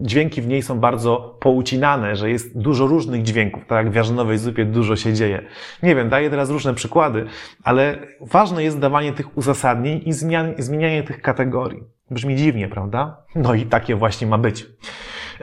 dźwięki 0.00 0.42
w 0.42 0.46
niej 0.46 0.62
są 0.62 0.80
bardzo 0.80 1.36
poucinane, 1.40 2.16
że 2.16 2.30
jest 2.30 2.58
dużo 2.58 2.86
różnych 2.86 3.22
dźwięków, 3.22 3.66
tak 3.66 3.84
jak 3.84 3.92
w 3.92 3.96
jarzynowej 3.96 4.38
zupie 4.38 4.64
dużo 4.64 4.96
się 4.96 5.12
dzieje. 5.12 5.42
Nie 5.82 5.94
wiem, 5.94 6.08
daję 6.08 6.30
teraz 6.30 6.50
różne 6.50 6.74
przykłady, 6.74 7.26
ale 7.64 7.98
ważne 8.20 8.64
jest 8.64 8.78
dawanie 8.78 9.12
tych 9.12 9.38
uzasadnień 9.38 10.02
i 10.06 10.12
zmienianie 10.58 11.02
tych 11.02 11.22
kategorii. 11.22 11.82
Brzmi 12.10 12.36
dziwnie, 12.36 12.68
prawda? 12.68 13.16
No 13.34 13.54
i 13.54 13.66
takie 13.66 13.96
właśnie 13.96 14.26
ma 14.26 14.38
być. 14.38 14.66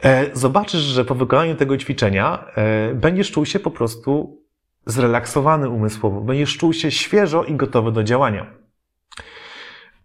E, 0.04 0.26
zobaczysz, 0.34 0.82
że 0.82 1.06
po 1.06 1.16
wykonaniu 1.16 1.56
tego 1.56 1.78
ćwiczenia 1.78 2.46
e, 2.56 2.94
będziesz 2.94 3.32
czuł 3.32 3.46
się 3.46 3.60
po 3.60 3.72
prostu 3.72 4.38
zrelaksowany 4.86 5.70
umysłowo, 5.70 6.22
będziesz 6.22 6.58
czuł 6.58 6.74
się 6.74 6.92
świeżo 6.92 7.44
i 7.44 7.56
gotowy 7.56 7.92
do 7.92 8.04
działania. 8.04 8.46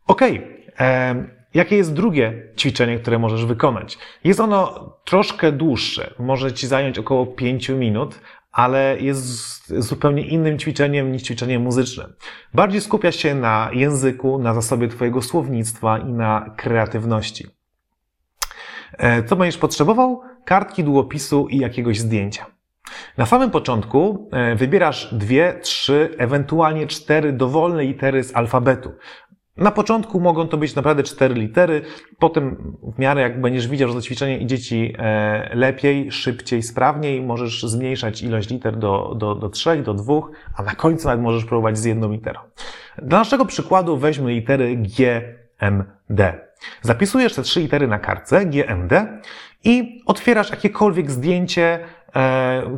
Ok, 0.06 0.20
jakie 1.54 1.76
jest 1.76 1.94
drugie 1.94 2.42
ćwiczenie, 2.56 2.98
które 2.98 3.18
możesz 3.18 3.44
wykonać? 3.44 3.98
Jest 4.24 4.40
ono 4.40 4.92
troszkę 5.04 5.52
dłuższe, 5.52 6.14
może 6.18 6.52
ci 6.52 6.66
zająć 6.66 6.98
około 6.98 7.26
5 7.26 7.68
minut, 7.68 8.20
ale 8.52 8.96
jest 9.00 9.68
zupełnie 9.82 10.26
innym 10.26 10.58
ćwiczeniem 10.58 11.12
niż 11.12 11.22
ćwiczenie 11.22 11.58
muzyczne. 11.58 12.08
Bardziej 12.54 12.80
skupia 12.80 13.12
się 13.12 13.34
na 13.34 13.70
języku, 13.72 14.38
na 14.38 14.54
zasobie 14.54 14.88
Twojego 14.88 15.22
słownictwa 15.22 15.98
i 15.98 16.12
na 16.12 16.54
kreatywności. 16.56 17.46
E, 18.92 19.22
co 19.22 19.36
będziesz 19.36 19.58
potrzebował? 19.58 20.20
Kartki 20.44 20.84
długopisu 20.84 21.48
i 21.48 21.58
jakiegoś 21.58 21.98
zdjęcia. 21.98 22.57
Na 23.18 23.26
samym 23.26 23.50
początku 23.50 24.28
e, 24.32 24.54
wybierasz 24.54 25.14
dwie, 25.14 25.54
trzy, 25.62 26.14
ewentualnie 26.18 26.86
cztery 26.86 27.32
dowolne 27.32 27.82
litery 27.82 28.24
z 28.24 28.36
alfabetu. 28.36 28.92
Na 29.56 29.70
początku 29.70 30.20
mogą 30.20 30.48
to 30.48 30.56
być 30.56 30.74
naprawdę 30.74 31.02
cztery 31.02 31.34
litery, 31.34 31.82
potem 32.18 32.74
w 32.96 32.98
miarę 32.98 33.20
jak 33.20 33.40
będziesz 33.40 33.68
widział, 33.68 33.88
że 33.88 33.94
to 33.94 34.00
ćwiczenie 34.00 34.38
idzie 34.38 34.58
Ci 34.58 34.94
e, 34.98 35.56
lepiej, 35.56 36.12
szybciej, 36.12 36.62
sprawniej, 36.62 37.22
możesz 37.22 37.62
zmniejszać 37.62 38.22
ilość 38.22 38.50
liter 38.50 38.76
do, 38.76 39.14
do, 39.16 39.34
do 39.34 39.48
trzech, 39.48 39.82
do 39.82 39.94
dwóch, 39.94 40.30
a 40.56 40.62
na 40.62 40.74
końcu 40.74 41.08
nawet 41.08 41.22
możesz 41.24 41.44
próbować 41.44 41.78
z 41.78 41.84
jedną 41.84 42.12
literą. 42.12 42.40
Dla 43.02 43.18
naszego 43.18 43.44
przykładu 43.44 43.96
weźmy 43.96 44.30
litery 44.30 44.76
G, 44.76 45.22
M, 45.58 45.84
D. 46.10 46.40
Zapisujesz 46.82 47.34
te 47.34 47.42
trzy 47.42 47.60
litery 47.60 47.88
na 47.88 47.98
kartce 47.98 48.46
G, 48.46 48.68
M, 48.68 48.88
D 48.88 49.20
i 49.64 50.02
otwierasz 50.06 50.50
jakiekolwiek 50.50 51.10
zdjęcie, 51.10 51.78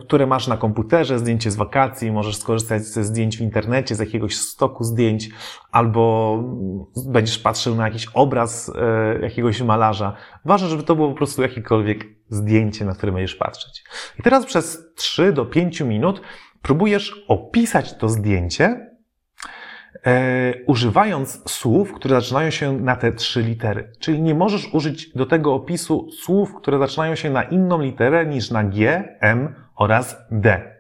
które 0.01 0.27
masz 0.27 0.47
na 0.47 0.57
komputerze, 0.57 1.19
zdjęcie 1.19 1.51
z 1.51 1.57
wakacji, 1.57 2.13
możesz 2.13 2.37
skorzystać 2.37 2.83
ze 2.83 3.05
zdjęć 3.05 3.39
w 3.39 3.41
internecie, 3.41 3.95
z 3.95 3.99
jakiegoś 3.99 4.37
stoku 4.37 4.85
zdjęć, 4.85 5.29
albo 5.73 6.37
będziesz 7.07 7.39
patrzył 7.39 7.75
na 7.75 7.85
jakiś 7.85 8.07
obraz 8.15 8.73
e, 8.77 9.19
jakiegoś 9.23 9.63
malarza. 9.63 10.17
Ważne, 10.45 10.69
żeby 10.69 10.83
to 10.83 10.97
było 10.97 11.09
po 11.09 11.15
prostu 11.15 11.43
jakiekolwiek 11.43 12.07
zdjęcie, 12.29 12.85
na 12.85 12.95
które 12.95 13.13
będziesz 13.13 13.35
patrzeć. 13.35 13.85
I 14.19 14.23
teraz 14.23 14.47
przez 14.47 14.95
3 14.95 15.33
do 15.33 15.47
5 15.47 15.81
minut 15.81 16.21
próbujesz 16.63 17.25
opisać 17.29 17.99
to 17.99 18.09
zdjęcie 18.09 18.65
e, 18.65 18.90
używając 20.67 21.51
słów, 21.51 21.93
które 21.93 22.15
zaczynają 22.15 22.51
się 22.51 22.73
na 22.73 22.97
te 22.97 23.13
trzy 23.13 23.43
litery. 23.43 23.93
Czyli 23.99 24.23
nie 24.23 24.35
możesz 24.35 24.75
użyć 24.75 25.13
do 25.15 25.27
tego 25.27 25.55
opisu 25.55 26.11
słów, 26.13 26.55
które 26.55 26.79
zaczynają 26.79 27.15
się 27.15 27.31
na 27.31 27.43
inną 27.43 27.81
literę 27.81 28.27
niż 28.27 28.51
na 28.51 28.65
G, 28.65 29.05
M 29.21 29.55
oraz 29.77 30.17
D. 30.31 30.75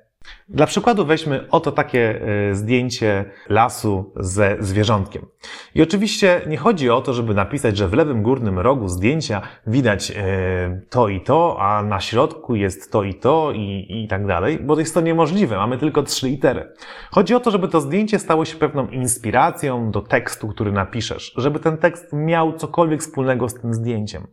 Dla 0.52 0.66
przykładu 0.66 1.06
weźmy 1.06 1.50
oto 1.50 1.72
takie 1.72 2.20
e, 2.50 2.54
zdjęcie 2.54 3.24
lasu 3.48 4.12
ze 4.16 4.56
zwierzątkiem. 4.60 5.26
I 5.74 5.82
oczywiście 5.82 6.40
nie 6.46 6.56
chodzi 6.56 6.90
o 6.90 7.00
to, 7.00 7.14
żeby 7.14 7.34
napisać, 7.34 7.76
że 7.76 7.88
w 7.88 7.92
lewym 7.92 8.22
górnym 8.22 8.58
rogu 8.58 8.88
zdjęcia 8.88 9.42
widać 9.66 10.10
e, 10.10 10.80
to 10.90 11.08
i 11.08 11.20
to, 11.20 11.56
a 11.60 11.82
na 11.82 12.00
środku 12.00 12.54
jest 12.54 12.92
to 12.92 13.02
i 13.02 13.14
to 13.14 13.52
i, 13.52 13.86
i 13.88 14.08
tak 14.08 14.26
dalej, 14.26 14.58
bo 14.62 14.78
jest 14.78 14.94
to 14.94 15.00
niemożliwe. 15.00 15.56
Mamy 15.56 15.78
tylko 15.78 16.02
trzy 16.02 16.28
litery. 16.28 16.72
Chodzi 17.10 17.34
o 17.34 17.40
to, 17.40 17.50
żeby 17.50 17.68
to 17.68 17.80
zdjęcie 17.80 18.18
stało 18.18 18.44
się 18.44 18.56
pewną 18.56 18.88
inspiracją 18.88 19.90
do 19.90 20.00
tekstu, 20.00 20.48
który 20.48 20.72
napiszesz, 20.72 21.34
żeby 21.36 21.58
ten 21.58 21.78
tekst 21.78 22.12
miał 22.12 22.52
cokolwiek 22.52 23.00
wspólnego 23.00 23.48
z 23.48 23.54
tym 23.54 23.74
zdjęciem. 23.74 24.26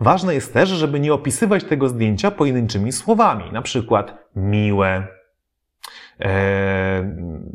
Ważne 0.00 0.34
jest 0.34 0.52
też, 0.52 0.68
żeby 0.68 1.00
nie 1.00 1.14
opisywać 1.14 1.64
tego 1.64 1.88
zdjęcia 1.88 2.30
pojedynczymi 2.30 2.92
słowami, 2.92 3.52
na 3.52 3.62
przykład 3.62 4.14
miłe, 4.36 5.19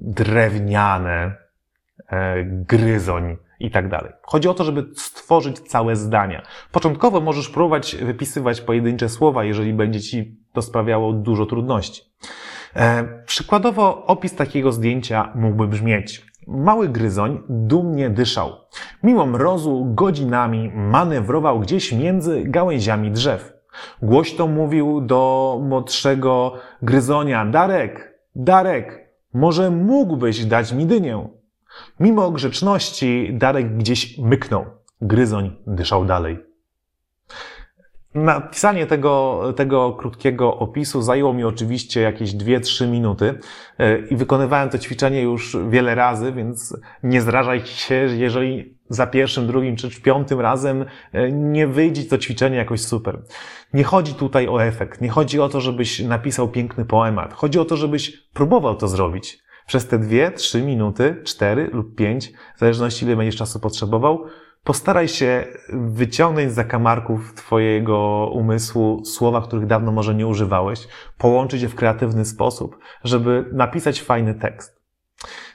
drewniane, 0.01 1.35
e, 2.09 2.43
gryzoń 2.45 3.37
i 3.59 3.71
tak 3.71 3.89
dalej. 3.89 4.11
Chodzi 4.21 4.47
o 4.47 4.53
to, 4.53 4.63
żeby 4.63 4.85
stworzyć 4.95 5.59
całe 5.59 5.95
zdania. 5.95 6.41
Początkowo 6.71 7.21
możesz 7.21 7.49
próbować 7.49 7.95
wypisywać 7.95 8.61
pojedyncze 8.61 9.09
słowa, 9.09 9.43
jeżeli 9.43 9.73
będzie 9.73 10.01
ci 10.01 10.37
to 10.53 10.61
sprawiało 10.61 11.13
dużo 11.13 11.45
trudności. 11.45 12.01
E, 12.75 13.03
przykładowo 13.25 14.05
opis 14.05 14.35
takiego 14.35 14.71
zdjęcia 14.71 15.31
mógłby 15.35 15.67
brzmieć 15.67 16.25
Mały 16.47 16.89
gryzoń 16.89 17.43
dumnie 17.49 18.09
dyszał. 18.09 18.51
Mimo 19.03 19.25
mrozu 19.25 19.85
godzinami 19.95 20.71
manewrował 20.75 21.59
gdzieś 21.59 21.91
między 21.91 22.43
gałęziami 22.43 23.11
drzew. 23.11 23.53
Głośno 24.01 24.47
mówił 24.47 25.01
do 25.01 25.59
młodszego 25.63 26.53
gryzonia: 26.81 27.45
Darek, 27.45 28.14
Darek, 28.35 29.09
może 29.33 29.71
mógłbyś 29.71 30.45
dać 30.45 30.73
mi 30.73 30.85
dynię? 30.85 31.29
Mimo 31.99 32.31
grzeczności 32.31 33.29
Darek 33.33 33.77
gdzieś 33.77 34.17
myknął. 34.17 34.65
Gryzoń 35.01 35.55
dyszał 35.67 36.05
dalej. 36.05 36.54
Napisanie 38.15 38.85
tego, 38.85 39.43
tego 39.55 39.93
krótkiego 39.93 40.57
opisu 40.57 41.01
zajęło 41.01 41.33
mi 41.33 41.43
oczywiście 41.43 42.01
jakieś 42.01 42.31
2-3 42.31 42.87
minuty 42.87 43.39
e, 43.77 43.99
i 43.99 44.15
wykonywałem 44.15 44.69
to 44.69 44.77
ćwiczenie 44.77 45.21
już 45.21 45.57
wiele 45.69 45.95
razy, 45.95 46.31
więc 46.31 46.77
nie 47.03 47.21
zrażaj 47.21 47.65
się, 47.65 47.95
jeżeli 47.95 48.77
za 48.89 49.07
pierwszym, 49.07 49.47
drugim 49.47 49.75
czy 49.75 50.01
piątym 50.01 50.39
razem 50.39 50.85
e, 51.13 51.31
nie 51.31 51.67
wyjdzie 51.67 52.03
to 52.03 52.17
ćwiczenie 52.17 52.57
jakoś 52.57 52.81
super. 52.81 53.21
Nie 53.73 53.83
chodzi 53.83 54.13
tutaj 54.13 54.47
o 54.47 54.63
efekt, 54.63 55.01
nie 55.01 55.09
chodzi 55.09 55.39
o 55.39 55.49
to, 55.49 55.61
żebyś 55.61 55.99
napisał 55.99 56.47
piękny 56.47 56.85
poemat. 56.85 57.33
Chodzi 57.33 57.59
o 57.59 57.65
to, 57.65 57.77
żebyś 57.77 58.27
próbował 58.33 58.75
to 58.75 58.87
zrobić. 58.87 59.39
Przez 59.67 59.87
te 59.87 59.99
dwie, 59.99 60.31
trzy 60.31 60.61
minuty, 60.61 61.21
cztery 61.23 61.69
lub 61.73 61.95
pięć, 61.95 62.31
w 62.55 62.59
zależności 62.59 63.05
ile 63.05 63.15
będziesz 63.15 63.35
czasu 63.35 63.59
potrzebował, 63.59 64.25
Postaraj 64.65 65.07
się 65.07 65.45
wyciągnąć 65.69 66.51
z 66.51 66.55
zakamarków 66.55 67.33
Twojego 67.33 68.29
umysłu 68.33 69.05
słowa, 69.05 69.41
których 69.41 69.65
dawno 69.65 69.91
może 69.91 70.15
nie 70.15 70.27
używałeś, 70.27 70.87
połączyć 71.17 71.61
je 71.61 71.69
w 71.69 71.75
kreatywny 71.75 72.25
sposób, 72.25 72.77
żeby 73.03 73.45
napisać 73.53 74.01
fajny 74.01 74.35
tekst. 74.35 74.81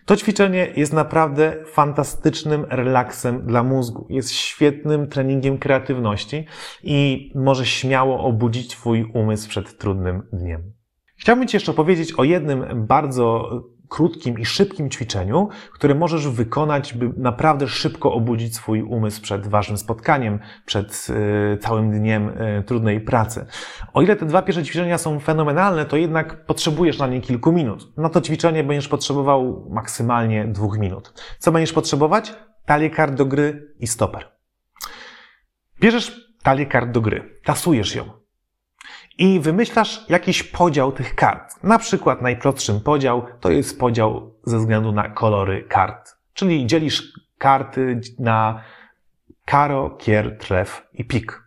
To 0.07 0.17
ćwiczenie 0.17 0.73
jest 0.77 0.93
naprawdę 0.93 1.57
fantastycznym 1.67 2.67
relaksem 2.69 3.47
dla 3.47 3.63
mózgu. 3.63 4.07
Jest 4.11 4.33
świetnym 4.33 5.09
treningiem 5.09 5.59
kreatywności 5.59 6.47
i 6.83 7.33
może 7.35 7.67
śmiało 7.67 8.25
obudzić 8.25 8.69
Twój 8.69 9.11
umysł 9.15 9.49
przed 9.49 9.79
trudnym 9.79 10.23
dniem. 10.33 10.73
Chciałbym 11.17 11.49
Ci 11.49 11.57
jeszcze 11.57 11.73
powiedzieć 11.73 12.13
o 12.13 12.25
jednym 12.25 12.87
bardzo 12.87 13.51
krótkim 13.91 14.39
i 14.39 14.45
szybkim 14.45 14.91
ćwiczeniu, 14.91 15.49
które 15.73 15.95
możesz 15.95 16.29
wykonać, 16.29 16.95
by 16.95 17.13
naprawdę 17.17 17.69
szybko 17.69 18.13
obudzić 18.13 18.55
swój 18.55 18.83
umysł 18.83 19.23
przed 19.23 19.47
ważnym 19.47 19.79
spotkaniem, 19.79 20.39
przed 20.67 21.07
y, 21.55 21.59
całym 21.59 21.91
dniem 21.91 22.29
y, 22.29 22.63
trudnej 22.67 23.01
pracy. 23.01 23.47
O 23.93 24.03
ile 24.03 24.17
te 24.17 24.27
dwa 24.27 24.43
pierwsze 24.43 24.65
ćwiczenia 24.65 24.99
są 24.99 25.21
fenomenalne, 25.21 25.87
to 25.87 25.97
jednak 25.97 26.47
potrzebujesz 26.47 26.99
na 26.99 27.07
nie 27.07 27.21
kilku 27.21 27.53
minut. 27.53 27.97
Na 27.97 28.09
to 28.09 28.21
ćwiczenie 28.21 28.65
będziesz 28.65 28.89
potrzebował 28.89 29.67
maksymalnie 29.71 30.45
dwóch 30.45 30.79
minut. 30.79 31.13
Co 31.39 31.53
będziesz 31.53 31.73
potrzebować? 31.73 32.33
Talię 32.67 32.91
kart 32.91 33.15
do 33.15 33.27
gry 33.27 33.75
i 33.79 33.87
stoper. 33.87 34.29
Bierzesz 35.81 36.31
talię 36.43 36.67
kart 36.67 36.91
do 36.91 37.01
gry, 37.01 37.41
tasujesz 37.45 37.95
ją 37.95 38.20
i 39.21 39.41
wymyślasz 39.41 40.05
jakiś 40.09 40.43
podział 40.43 40.93
tych 40.93 41.15
kart. 41.15 41.63
Na 41.63 41.79
przykład 41.79 42.23
najprostszym 42.23 42.81
podział 42.81 43.27
to 43.41 43.51
jest 43.51 43.81
podział 43.81 44.35
ze 44.45 44.59
względu 44.59 44.93
na 44.93 45.09
kolory 45.09 45.65
kart. 45.69 46.17
Czyli 46.35 46.67
dzielisz 46.67 47.13
karty 47.39 48.01
na 48.19 48.63
karo, 49.45 49.91
kier, 49.91 50.39
tref 50.39 50.87
i 50.95 51.05
pik. 51.05 51.43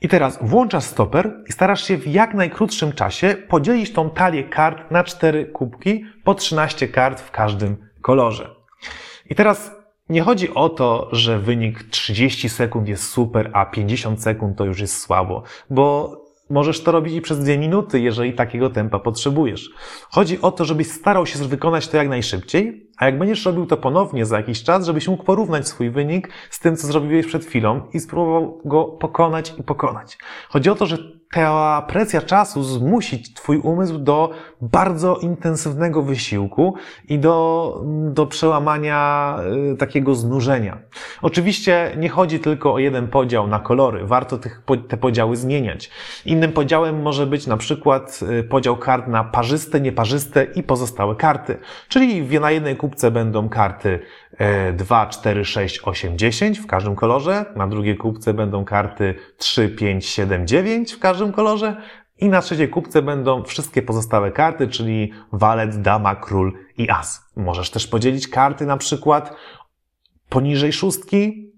I 0.00 0.08
teraz 0.08 0.38
włączasz 0.42 0.84
stoper 0.84 1.44
i 1.48 1.52
starasz 1.52 1.84
się 1.84 1.96
w 1.96 2.06
jak 2.06 2.34
najkrótszym 2.34 2.92
czasie 2.92 3.36
podzielić 3.48 3.92
tą 3.92 4.10
talię 4.10 4.44
kart 4.44 4.90
na 4.90 5.04
cztery 5.04 5.46
kubki 5.46 6.04
po 6.24 6.34
13 6.34 6.88
kart 6.88 7.20
w 7.20 7.30
każdym 7.30 7.76
kolorze. 8.02 8.54
I 9.30 9.34
teraz 9.34 9.70
nie 10.08 10.22
chodzi 10.22 10.54
o 10.54 10.68
to, 10.68 11.08
że 11.12 11.38
wynik 11.38 11.82
30 11.82 12.48
sekund 12.48 12.88
jest 12.88 13.08
super, 13.08 13.50
a 13.52 13.66
50 13.66 14.22
sekund 14.22 14.58
to 14.58 14.64
już 14.64 14.80
jest 14.80 15.00
słabo, 15.00 15.42
bo 15.70 16.25
Możesz 16.50 16.82
to 16.82 16.92
robić 16.92 17.14
i 17.14 17.20
przez 17.20 17.40
dwie 17.40 17.58
minuty, 17.58 18.00
jeżeli 18.00 18.32
takiego 18.32 18.70
tempa 18.70 18.98
potrzebujesz. 18.98 19.70
Chodzi 20.10 20.40
o 20.40 20.52
to, 20.52 20.64
żebyś 20.64 20.90
starał 20.90 21.26
się 21.26 21.38
wykonać 21.38 21.88
to 21.88 21.96
jak 21.96 22.08
najszybciej, 22.08 22.90
a 22.98 23.06
jak 23.06 23.18
będziesz 23.18 23.44
robił 23.46 23.66
to 23.66 23.76
ponownie 23.76 24.26
za 24.26 24.36
jakiś 24.36 24.62
czas, 24.62 24.86
żebyś 24.86 25.08
mógł 25.08 25.24
porównać 25.24 25.68
swój 25.68 25.90
wynik 25.90 26.28
z 26.50 26.60
tym, 26.60 26.76
co 26.76 26.86
zrobiłeś 26.86 27.26
przed 27.26 27.44
chwilą 27.44 27.80
i 27.92 28.00
spróbował 28.00 28.60
go 28.64 28.84
pokonać 28.84 29.54
i 29.58 29.62
pokonać. 29.62 30.18
Chodzi 30.48 30.70
o 30.70 30.74
to, 30.74 30.86
że 30.86 30.98
ta 31.32 31.82
presja 31.88 32.22
czasu 32.22 32.62
zmusi 32.62 33.22
Twój 33.34 33.58
umysł 33.58 33.98
do 33.98 34.30
bardzo 34.60 35.16
intensywnego 35.16 36.02
wysiłku 36.02 36.74
i 37.08 37.18
do, 37.18 37.80
do 38.10 38.26
przełamania 38.26 39.38
y, 39.72 39.76
takiego 39.76 40.14
znużenia. 40.14 40.78
Oczywiście 41.22 41.92
nie 41.98 42.08
chodzi 42.08 42.40
tylko 42.40 42.74
o 42.74 42.78
jeden 42.78 43.08
podział 43.08 43.46
na 43.46 43.58
kolory. 43.58 44.06
Warto 44.06 44.38
tych, 44.38 44.62
te 44.88 44.96
podziały 44.96 45.36
zmieniać. 45.36 45.90
Innym 46.24 46.52
podziałem 46.52 47.02
może 47.02 47.26
być 47.26 47.46
na 47.46 47.56
przykład 47.56 48.20
y, 48.40 48.44
podział 48.44 48.76
kart 48.76 49.08
na 49.08 49.24
parzyste, 49.24 49.80
nieparzyste 49.80 50.44
i 50.44 50.62
pozostałe 50.62 51.14
karty. 51.14 51.58
Czyli 51.88 52.40
na 52.40 52.50
jednej 52.50 52.76
kubce 52.76 53.10
będą 53.10 53.48
karty 53.48 54.00
2, 54.74 55.06
4, 55.06 55.44
6, 55.44 55.80
8, 55.84 56.18
10 56.18 56.58
w 56.58 56.66
każdym 56.66 56.96
kolorze. 56.96 57.44
Na 57.56 57.66
drugiej 57.66 57.96
kubce 57.96 58.34
będą 58.34 58.64
karty 58.64 59.14
3, 59.36 59.68
5, 59.68 60.06
7, 60.06 60.46
9 60.46 60.92
w 60.92 60.98
każdym 60.98 61.25
kolorze. 61.32 61.76
I 62.18 62.28
na 62.28 62.40
trzeciej 62.40 62.68
kubce 62.68 63.02
będą 63.02 63.42
wszystkie 63.42 63.82
pozostałe 63.82 64.32
karty, 64.32 64.68
czyli 64.68 65.12
walet, 65.32 65.82
dama, 65.82 66.16
król 66.16 66.52
i 66.78 66.90
as. 66.90 67.24
Możesz 67.36 67.70
też 67.70 67.86
podzielić 67.86 68.28
karty 68.28 68.66
na 68.66 68.76
przykład 68.76 69.36
poniżej 70.28 70.72
szóstki, 70.72 71.52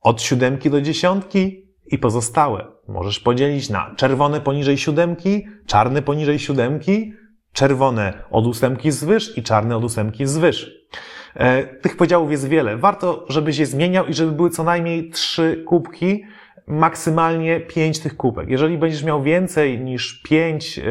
od 0.00 0.22
siódemki 0.22 0.70
do 0.70 0.80
dziesiątki 0.80 1.66
i 1.86 1.98
pozostałe. 1.98 2.66
Możesz 2.88 3.20
podzielić 3.20 3.70
na 3.70 3.94
czerwone 3.96 4.40
poniżej 4.40 4.78
siódemki, 4.78 5.46
czarne 5.66 6.02
poniżej 6.02 6.38
siódemki, 6.38 7.12
czerwone 7.52 8.22
od 8.30 8.46
ósemki 8.46 8.92
zwyż 8.92 9.38
i 9.38 9.42
czarne 9.42 9.76
od 9.76 9.84
ósemki 9.84 10.26
zwyż. 10.26 10.88
E, 11.34 11.64
tych 11.64 11.96
podziałów 11.96 12.30
jest 12.30 12.48
wiele. 12.48 12.76
Warto, 12.76 13.26
żebyś 13.28 13.58
je 13.58 13.66
zmieniał 13.66 14.06
i 14.06 14.14
żeby 14.14 14.32
były 14.32 14.50
co 14.50 14.64
najmniej 14.64 15.10
trzy 15.10 15.64
kubki, 15.66 16.24
maksymalnie 16.66 17.60
pięć 17.60 17.98
tych 17.98 18.16
kubek. 18.16 18.48
Jeżeli 18.48 18.78
będziesz 18.78 19.04
miał 19.04 19.22
więcej 19.22 19.80
niż 19.80 20.22
pięć 20.22 20.78
e, 20.78 20.82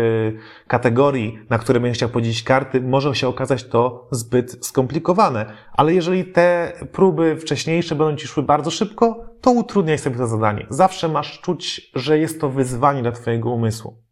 kategorii, 0.67 1.39
na 1.49 1.57
które 1.57 1.79
będziesz 1.79 1.97
chciał 1.97 2.09
podzielić 2.09 2.43
karty, 2.43 2.81
może 2.81 3.15
się 3.15 3.27
okazać 3.27 3.63
to 3.63 4.07
zbyt 4.11 4.65
skomplikowane. 4.65 5.45
Ale 5.73 5.93
jeżeli 5.93 6.25
te 6.25 6.73
próby 6.91 7.37
wcześniejsze 7.37 7.95
będą 7.95 8.15
ci 8.15 8.27
szły 8.27 8.43
bardzo 8.43 8.71
szybko, 8.71 9.25
to 9.41 9.51
utrudniaj 9.51 9.97
sobie 9.97 10.17
to 10.17 10.27
zadanie. 10.27 10.65
Zawsze 10.69 11.07
masz 11.07 11.41
czuć, 11.41 11.91
że 11.95 12.19
jest 12.19 12.41
to 12.41 12.49
wyzwanie 12.49 13.01
dla 13.01 13.11
Twojego 13.11 13.49
umysłu. 13.49 14.05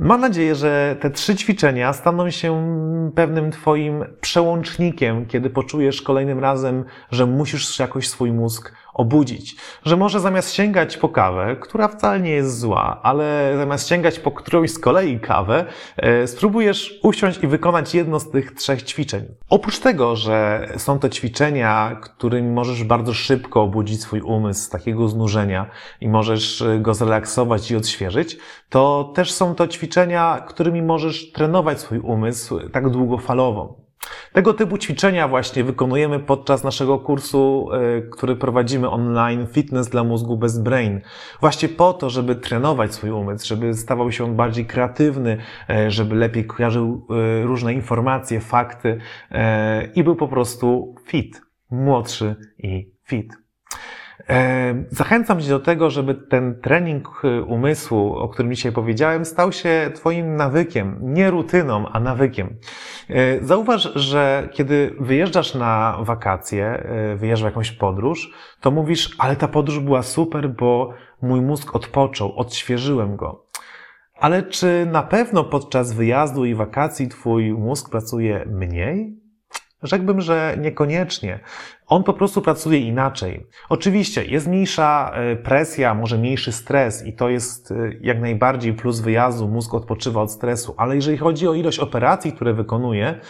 Mam 0.00 0.20
nadzieję, 0.20 0.54
że 0.54 0.96
te 1.00 1.10
trzy 1.10 1.36
ćwiczenia 1.36 1.92
staną 1.92 2.30
się 2.30 2.66
pewnym 3.14 3.50
Twoim 3.50 4.04
przełącznikiem, 4.20 5.26
kiedy 5.26 5.50
poczujesz 5.50 6.02
kolejnym 6.02 6.38
razem, 6.38 6.84
że 7.10 7.26
musisz 7.26 7.78
jakoś 7.78 8.08
swój 8.08 8.32
mózg 8.32 8.72
obudzić. 8.98 9.56
Że 9.84 9.96
może 9.96 10.20
zamiast 10.20 10.54
sięgać 10.54 10.96
po 10.96 11.08
kawę, 11.08 11.56
która 11.60 11.88
wcale 11.88 12.20
nie 12.20 12.30
jest 12.30 12.58
zła, 12.58 13.00
ale 13.02 13.54
zamiast 13.56 13.88
sięgać 13.88 14.18
po 14.18 14.30
którąś 14.30 14.70
z 14.70 14.78
kolei 14.78 15.20
kawę, 15.20 15.64
e, 15.96 16.26
spróbujesz 16.26 17.00
usiąść 17.02 17.42
i 17.42 17.46
wykonać 17.46 17.94
jedno 17.94 18.20
z 18.20 18.30
tych 18.30 18.54
trzech 18.54 18.82
ćwiczeń. 18.82 19.24
Oprócz 19.50 19.78
tego, 19.78 20.16
że 20.16 20.68
są 20.76 20.98
to 20.98 21.08
ćwiczenia, 21.08 22.00
którymi 22.02 22.50
możesz 22.50 22.84
bardzo 22.84 23.14
szybko 23.14 23.62
obudzić 23.62 24.02
swój 24.02 24.20
umysł 24.20 24.60
z 24.60 24.68
takiego 24.68 25.08
znużenia 25.08 25.70
i 26.00 26.08
możesz 26.08 26.62
e, 26.62 26.78
go 26.78 26.94
zrelaksować 26.94 27.70
i 27.70 27.76
odświeżyć, 27.76 28.36
to 28.68 29.12
też 29.14 29.32
są 29.32 29.54
to 29.54 29.68
ćwiczenia, 29.68 30.44
którymi 30.48 30.82
możesz 30.82 31.32
trenować 31.32 31.80
swój 31.80 31.98
umysł 31.98 32.60
tak 32.72 32.90
długofalowo. 32.90 33.87
Tego 34.32 34.54
typu 34.54 34.78
ćwiczenia 34.78 35.28
właśnie 35.28 35.64
wykonujemy 35.64 36.20
podczas 36.20 36.64
naszego 36.64 36.98
kursu, 36.98 37.68
e, 37.72 38.02
który 38.02 38.36
prowadzimy 38.36 38.90
online 38.90 39.46
Fitness 39.46 39.88
dla 39.88 40.04
mózgu 40.04 40.36
bez 40.36 40.58
brain. 40.58 41.00
Właśnie 41.40 41.68
po 41.68 41.92
to, 41.92 42.10
żeby 42.10 42.36
trenować 42.36 42.94
swój 42.94 43.10
umysł, 43.10 43.46
żeby 43.46 43.74
stawał 43.74 44.12
się 44.12 44.24
on 44.24 44.36
bardziej 44.36 44.66
kreatywny, 44.66 45.38
e, 45.70 45.90
żeby 45.90 46.14
lepiej 46.14 46.46
kojarzył 46.46 47.06
e, 47.10 47.42
różne 47.42 47.74
informacje, 47.74 48.40
fakty 48.40 49.00
i 49.94 50.04
był 50.04 50.16
po 50.16 50.28
prostu 50.28 50.94
fit, 51.06 51.42
młodszy 51.70 52.36
i 52.58 52.92
fit. 53.04 53.47
Zachęcam 54.90 55.40
Cię 55.40 55.48
do 55.48 55.60
tego, 55.60 55.90
żeby 55.90 56.14
ten 56.14 56.60
trening 56.60 57.08
y, 57.24 57.42
umysłu, 57.42 58.14
o 58.16 58.28
którym 58.28 58.54
dzisiaj 58.54 58.72
powiedziałem, 58.72 59.24
stał 59.24 59.52
się 59.52 59.90
Twoim 59.94 60.36
nawykiem, 60.36 60.98
nie 61.02 61.30
rutyną, 61.30 61.88
a 61.88 62.00
nawykiem. 62.00 62.56
E, 63.10 63.44
zauważ, 63.44 63.92
że 63.94 64.48
kiedy 64.52 64.94
wyjeżdżasz 65.00 65.54
na 65.54 65.98
wakacje, 66.00 66.66
e, 66.66 67.16
wyjeżdżasz 67.16 67.42
w 67.42 67.52
jakąś 67.52 67.72
podróż, 67.72 68.32
to 68.60 68.70
mówisz, 68.70 69.16
ale 69.18 69.36
ta 69.36 69.48
podróż 69.48 69.80
była 69.80 70.02
super, 70.02 70.50
bo 70.50 70.92
mój 71.22 71.40
mózg 71.40 71.76
odpoczął, 71.76 72.36
odświeżyłem 72.36 73.16
go. 73.16 73.44
Ale 74.14 74.42
czy 74.42 74.86
na 74.92 75.02
pewno 75.02 75.44
podczas 75.44 75.92
wyjazdu 75.92 76.44
i 76.44 76.54
wakacji 76.54 77.08
Twój 77.08 77.52
mózg 77.52 77.90
pracuje 77.90 78.44
mniej? 78.46 79.27
Rzekłbym, 79.82 80.20
że 80.20 80.56
niekoniecznie. 80.60 81.40
On 81.86 82.04
po 82.04 82.12
prostu 82.12 82.42
pracuje 82.42 82.78
inaczej. 82.78 83.46
Oczywiście 83.68 84.24
jest 84.24 84.46
mniejsza 84.46 85.12
e, 85.14 85.36
presja, 85.36 85.94
może 85.94 86.18
mniejszy 86.18 86.52
stres 86.52 87.06
i 87.06 87.12
to 87.12 87.28
jest 87.28 87.70
e, 87.70 87.74
jak 88.00 88.20
najbardziej 88.20 88.72
plus 88.72 89.00
wyjazdu, 89.00 89.48
mózg 89.48 89.74
odpoczywa 89.74 90.22
od 90.22 90.32
stresu, 90.32 90.74
ale 90.76 90.94
jeżeli 90.94 91.18
chodzi 91.18 91.48
o 91.48 91.54
ilość 91.54 91.78
operacji, 91.78 92.32
które 92.32 92.54
wykonuje, 92.54 93.20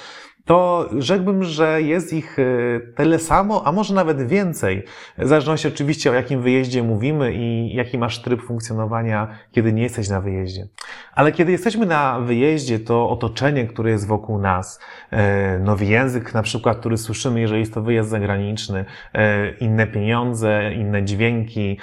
to 0.49 0.89
rzekłbym, 0.99 1.45
że 1.45 1.83
jest 1.83 2.13
ich 2.13 2.39
e, 2.39 2.81
tyle 2.81 3.19
samo, 3.19 3.67
a 3.67 3.73
może 3.73 3.95
nawet 3.95 4.29
więcej. 4.29 4.85
W 5.19 5.27
zależności 5.27 5.69
oczywiście 5.69 6.11
o 6.11 6.15
jakim 6.15 6.43
wyjeździe 6.43 6.83
mówimy 6.83 7.33
i 7.35 7.75
jaki 7.75 7.99
masz 7.99 8.23
tryb 8.23 8.43
funkcjonowania, 8.43 9.29
kiedy 9.53 9.73
nie 9.73 9.83
jesteś 9.83 10.09
na 10.09 10.21
wyjeździe. 10.21 10.67
Ale 11.15 11.33
kiedy 11.33 11.53
jesteśmy 11.53 11.87
na 11.87 12.21
wyjeździe, 12.21 12.79
to 12.79 13.11
otoczenie, 13.11 13.67
które 13.67 13.91
jest 13.91 14.07
wokół 14.07 14.39
nas, 14.39 14.81
e, 15.11 15.59
nowy 15.59 15.85
język 15.85 16.35
na 16.35 16.43
przykład, 16.43 16.79
który 16.79 16.97
słyszymy, 16.97 17.41
jeżeli 17.41 17.61
jest 17.61 17.75
to 17.75 17.83
wyjazd 17.83 18.11
zagraniczny, 18.11 18.85
e, 19.15 19.51
inne 19.51 19.87
pieniądze, 19.87 20.75
inne 20.75 21.05
dźwięki, 21.05 21.79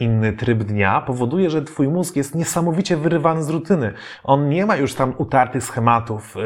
inny 0.00 0.32
tryb 0.32 0.62
dnia, 0.62 1.00
powoduje, 1.00 1.50
że 1.50 1.62
twój 1.62 1.88
mózg 1.88 2.16
jest 2.16 2.34
niesamowicie 2.34 2.96
wyrywany 2.96 3.42
z 3.42 3.50
rutyny. 3.50 3.92
On 4.24 4.48
nie 4.48 4.66
ma 4.66 4.76
już 4.76 4.94
tam 4.94 5.14
utartych 5.18 5.64
schematów, 5.64 6.36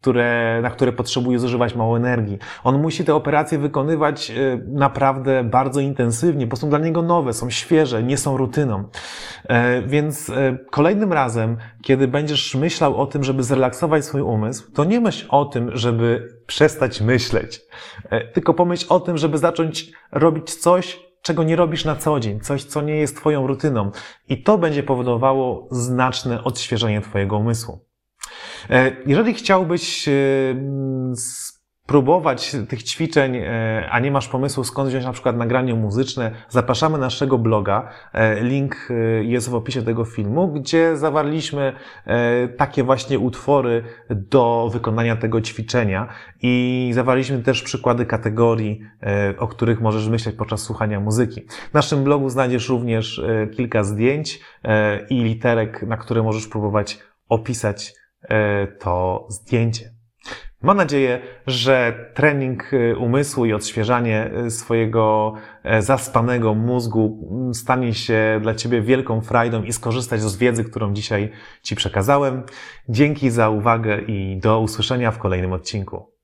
które, 0.00 0.60
na 0.62 0.70
które 0.70 0.92
potrzebuje 0.92 1.38
zużywać 1.38 1.74
mało 1.74 1.96
energii. 1.96 2.38
On 2.64 2.82
musi 2.82 3.04
te 3.04 3.14
operacje 3.14 3.58
wykonywać 3.58 4.30
e, 4.30 4.60
naprawdę 4.66 5.44
bardzo 5.44 5.80
intensywnie, 5.80 6.46
bo 6.46 6.56
są 6.56 6.68
dla 6.68 6.78
niego 6.78 7.02
nowe, 7.02 7.32
są 7.32 7.50
świeże, 7.50 8.02
nie 8.02 8.16
są 8.16 8.36
rutyną. 8.36 8.84
E, 9.48 9.82
więc 9.82 10.30
e, 10.30 10.58
kolejnym 10.70 11.12
razem, 11.12 11.56
kiedy 11.82 12.08
będziesz 12.08 12.54
myślał 12.54 12.96
o 12.96 13.06
tym, 13.06 13.24
żeby 13.24 13.42
zrelaksować 13.42 14.04
swój 14.04 14.20
umysł, 14.20 14.72
to 14.72 14.84
nie 14.84 15.00
myśl 15.00 15.26
o 15.28 15.44
tym, 15.44 15.70
żeby 15.76 16.28
przestać 16.46 17.00
myśleć, 17.00 17.60
tylko 18.32 18.54
pomyśl 18.54 18.86
o 18.88 19.00
tym, 19.00 19.18
żeby 19.18 19.38
zacząć 19.38 19.92
robić 20.12 20.54
coś, 20.54 21.00
czego 21.22 21.42
nie 21.42 21.56
robisz 21.56 21.84
na 21.84 21.96
co 21.96 22.20
dzień, 22.20 22.40
coś, 22.40 22.64
co 22.64 22.82
nie 22.82 22.96
jest 22.96 23.16
Twoją 23.16 23.46
rutyną. 23.46 23.90
I 24.28 24.42
to 24.42 24.58
będzie 24.58 24.82
powodowało 24.82 25.68
znaczne 25.70 26.44
odświeżenie 26.44 27.00
Twojego 27.00 27.38
umysłu. 27.38 27.89
E, 28.70 28.92
jeżeli 29.06 29.34
chciałbyś 29.34 30.08
e, 30.08 30.12
próbować 31.86 32.56
tych 32.68 32.82
ćwiczeń, 32.82 33.36
e, 33.36 33.88
a 33.90 34.00
nie 34.00 34.10
masz 34.10 34.28
pomysłu 34.28 34.64
skąd 34.64 34.88
wziąć 34.88 35.04
na 35.04 35.12
przykład 35.12 35.36
nagranie 35.36 35.74
muzyczne, 35.74 36.30
zapraszamy 36.48 36.98
na 36.98 37.04
naszego 37.06 37.38
bloga. 37.38 37.88
Link 38.40 38.88
jest 39.20 39.48
w 39.48 39.54
opisie 39.54 39.82
tego 39.82 40.04
filmu, 40.04 40.48
gdzie 40.48 40.96
zawarliśmy 40.96 41.72
takie 42.56 42.84
właśnie 42.84 43.18
utwory 43.18 43.84
do 44.10 44.70
wykonania 44.72 45.16
tego 45.16 45.40
ćwiczenia 45.40 46.08
i 46.42 46.90
zawarliśmy 46.94 47.42
też 47.42 47.62
przykłady 47.62 48.06
kategorii, 48.06 48.80
o 49.38 49.48
których 49.48 49.80
możesz 49.80 50.08
myśleć 50.08 50.36
podczas 50.36 50.60
słuchania 50.62 51.00
muzyki. 51.00 51.40
W 51.70 51.74
naszym 51.74 52.04
blogu 52.04 52.28
znajdziesz 52.28 52.68
również 52.68 53.22
kilka 53.56 53.84
zdjęć 53.84 54.40
i 55.10 55.22
literek, 55.22 55.82
na 55.82 55.96
które 55.96 56.22
możesz 56.22 56.46
próbować 56.46 56.98
opisać 57.28 57.99
to 58.78 59.26
zdjęcie. 59.28 59.90
Mam 60.62 60.76
nadzieję, 60.76 61.20
że 61.46 61.94
trening 62.14 62.72
y, 62.72 62.96
umysłu 62.96 63.46
i 63.46 63.52
odświeżanie 63.52 64.30
y, 64.46 64.50
swojego 64.50 65.34
e, 65.62 65.82
zaspanego 65.82 66.54
mózgu 66.54 67.28
mm, 67.32 67.54
stanie 67.54 67.94
się 67.94 68.38
dla 68.42 68.54
Ciebie 68.54 68.82
wielką 68.82 69.20
frajdą 69.20 69.62
i 69.62 69.72
skorzystać 69.72 70.20
z 70.20 70.36
wiedzy, 70.36 70.64
którą 70.64 70.94
dzisiaj 70.94 71.30
Ci 71.62 71.76
przekazałem. 71.76 72.42
Dzięki 72.88 73.30
za 73.30 73.48
uwagę 73.48 74.00
i 74.00 74.38
do 74.42 74.60
usłyszenia 74.60 75.10
w 75.10 75.18
kolejnym 75.18 75.52
odcinku. 75.52 76.19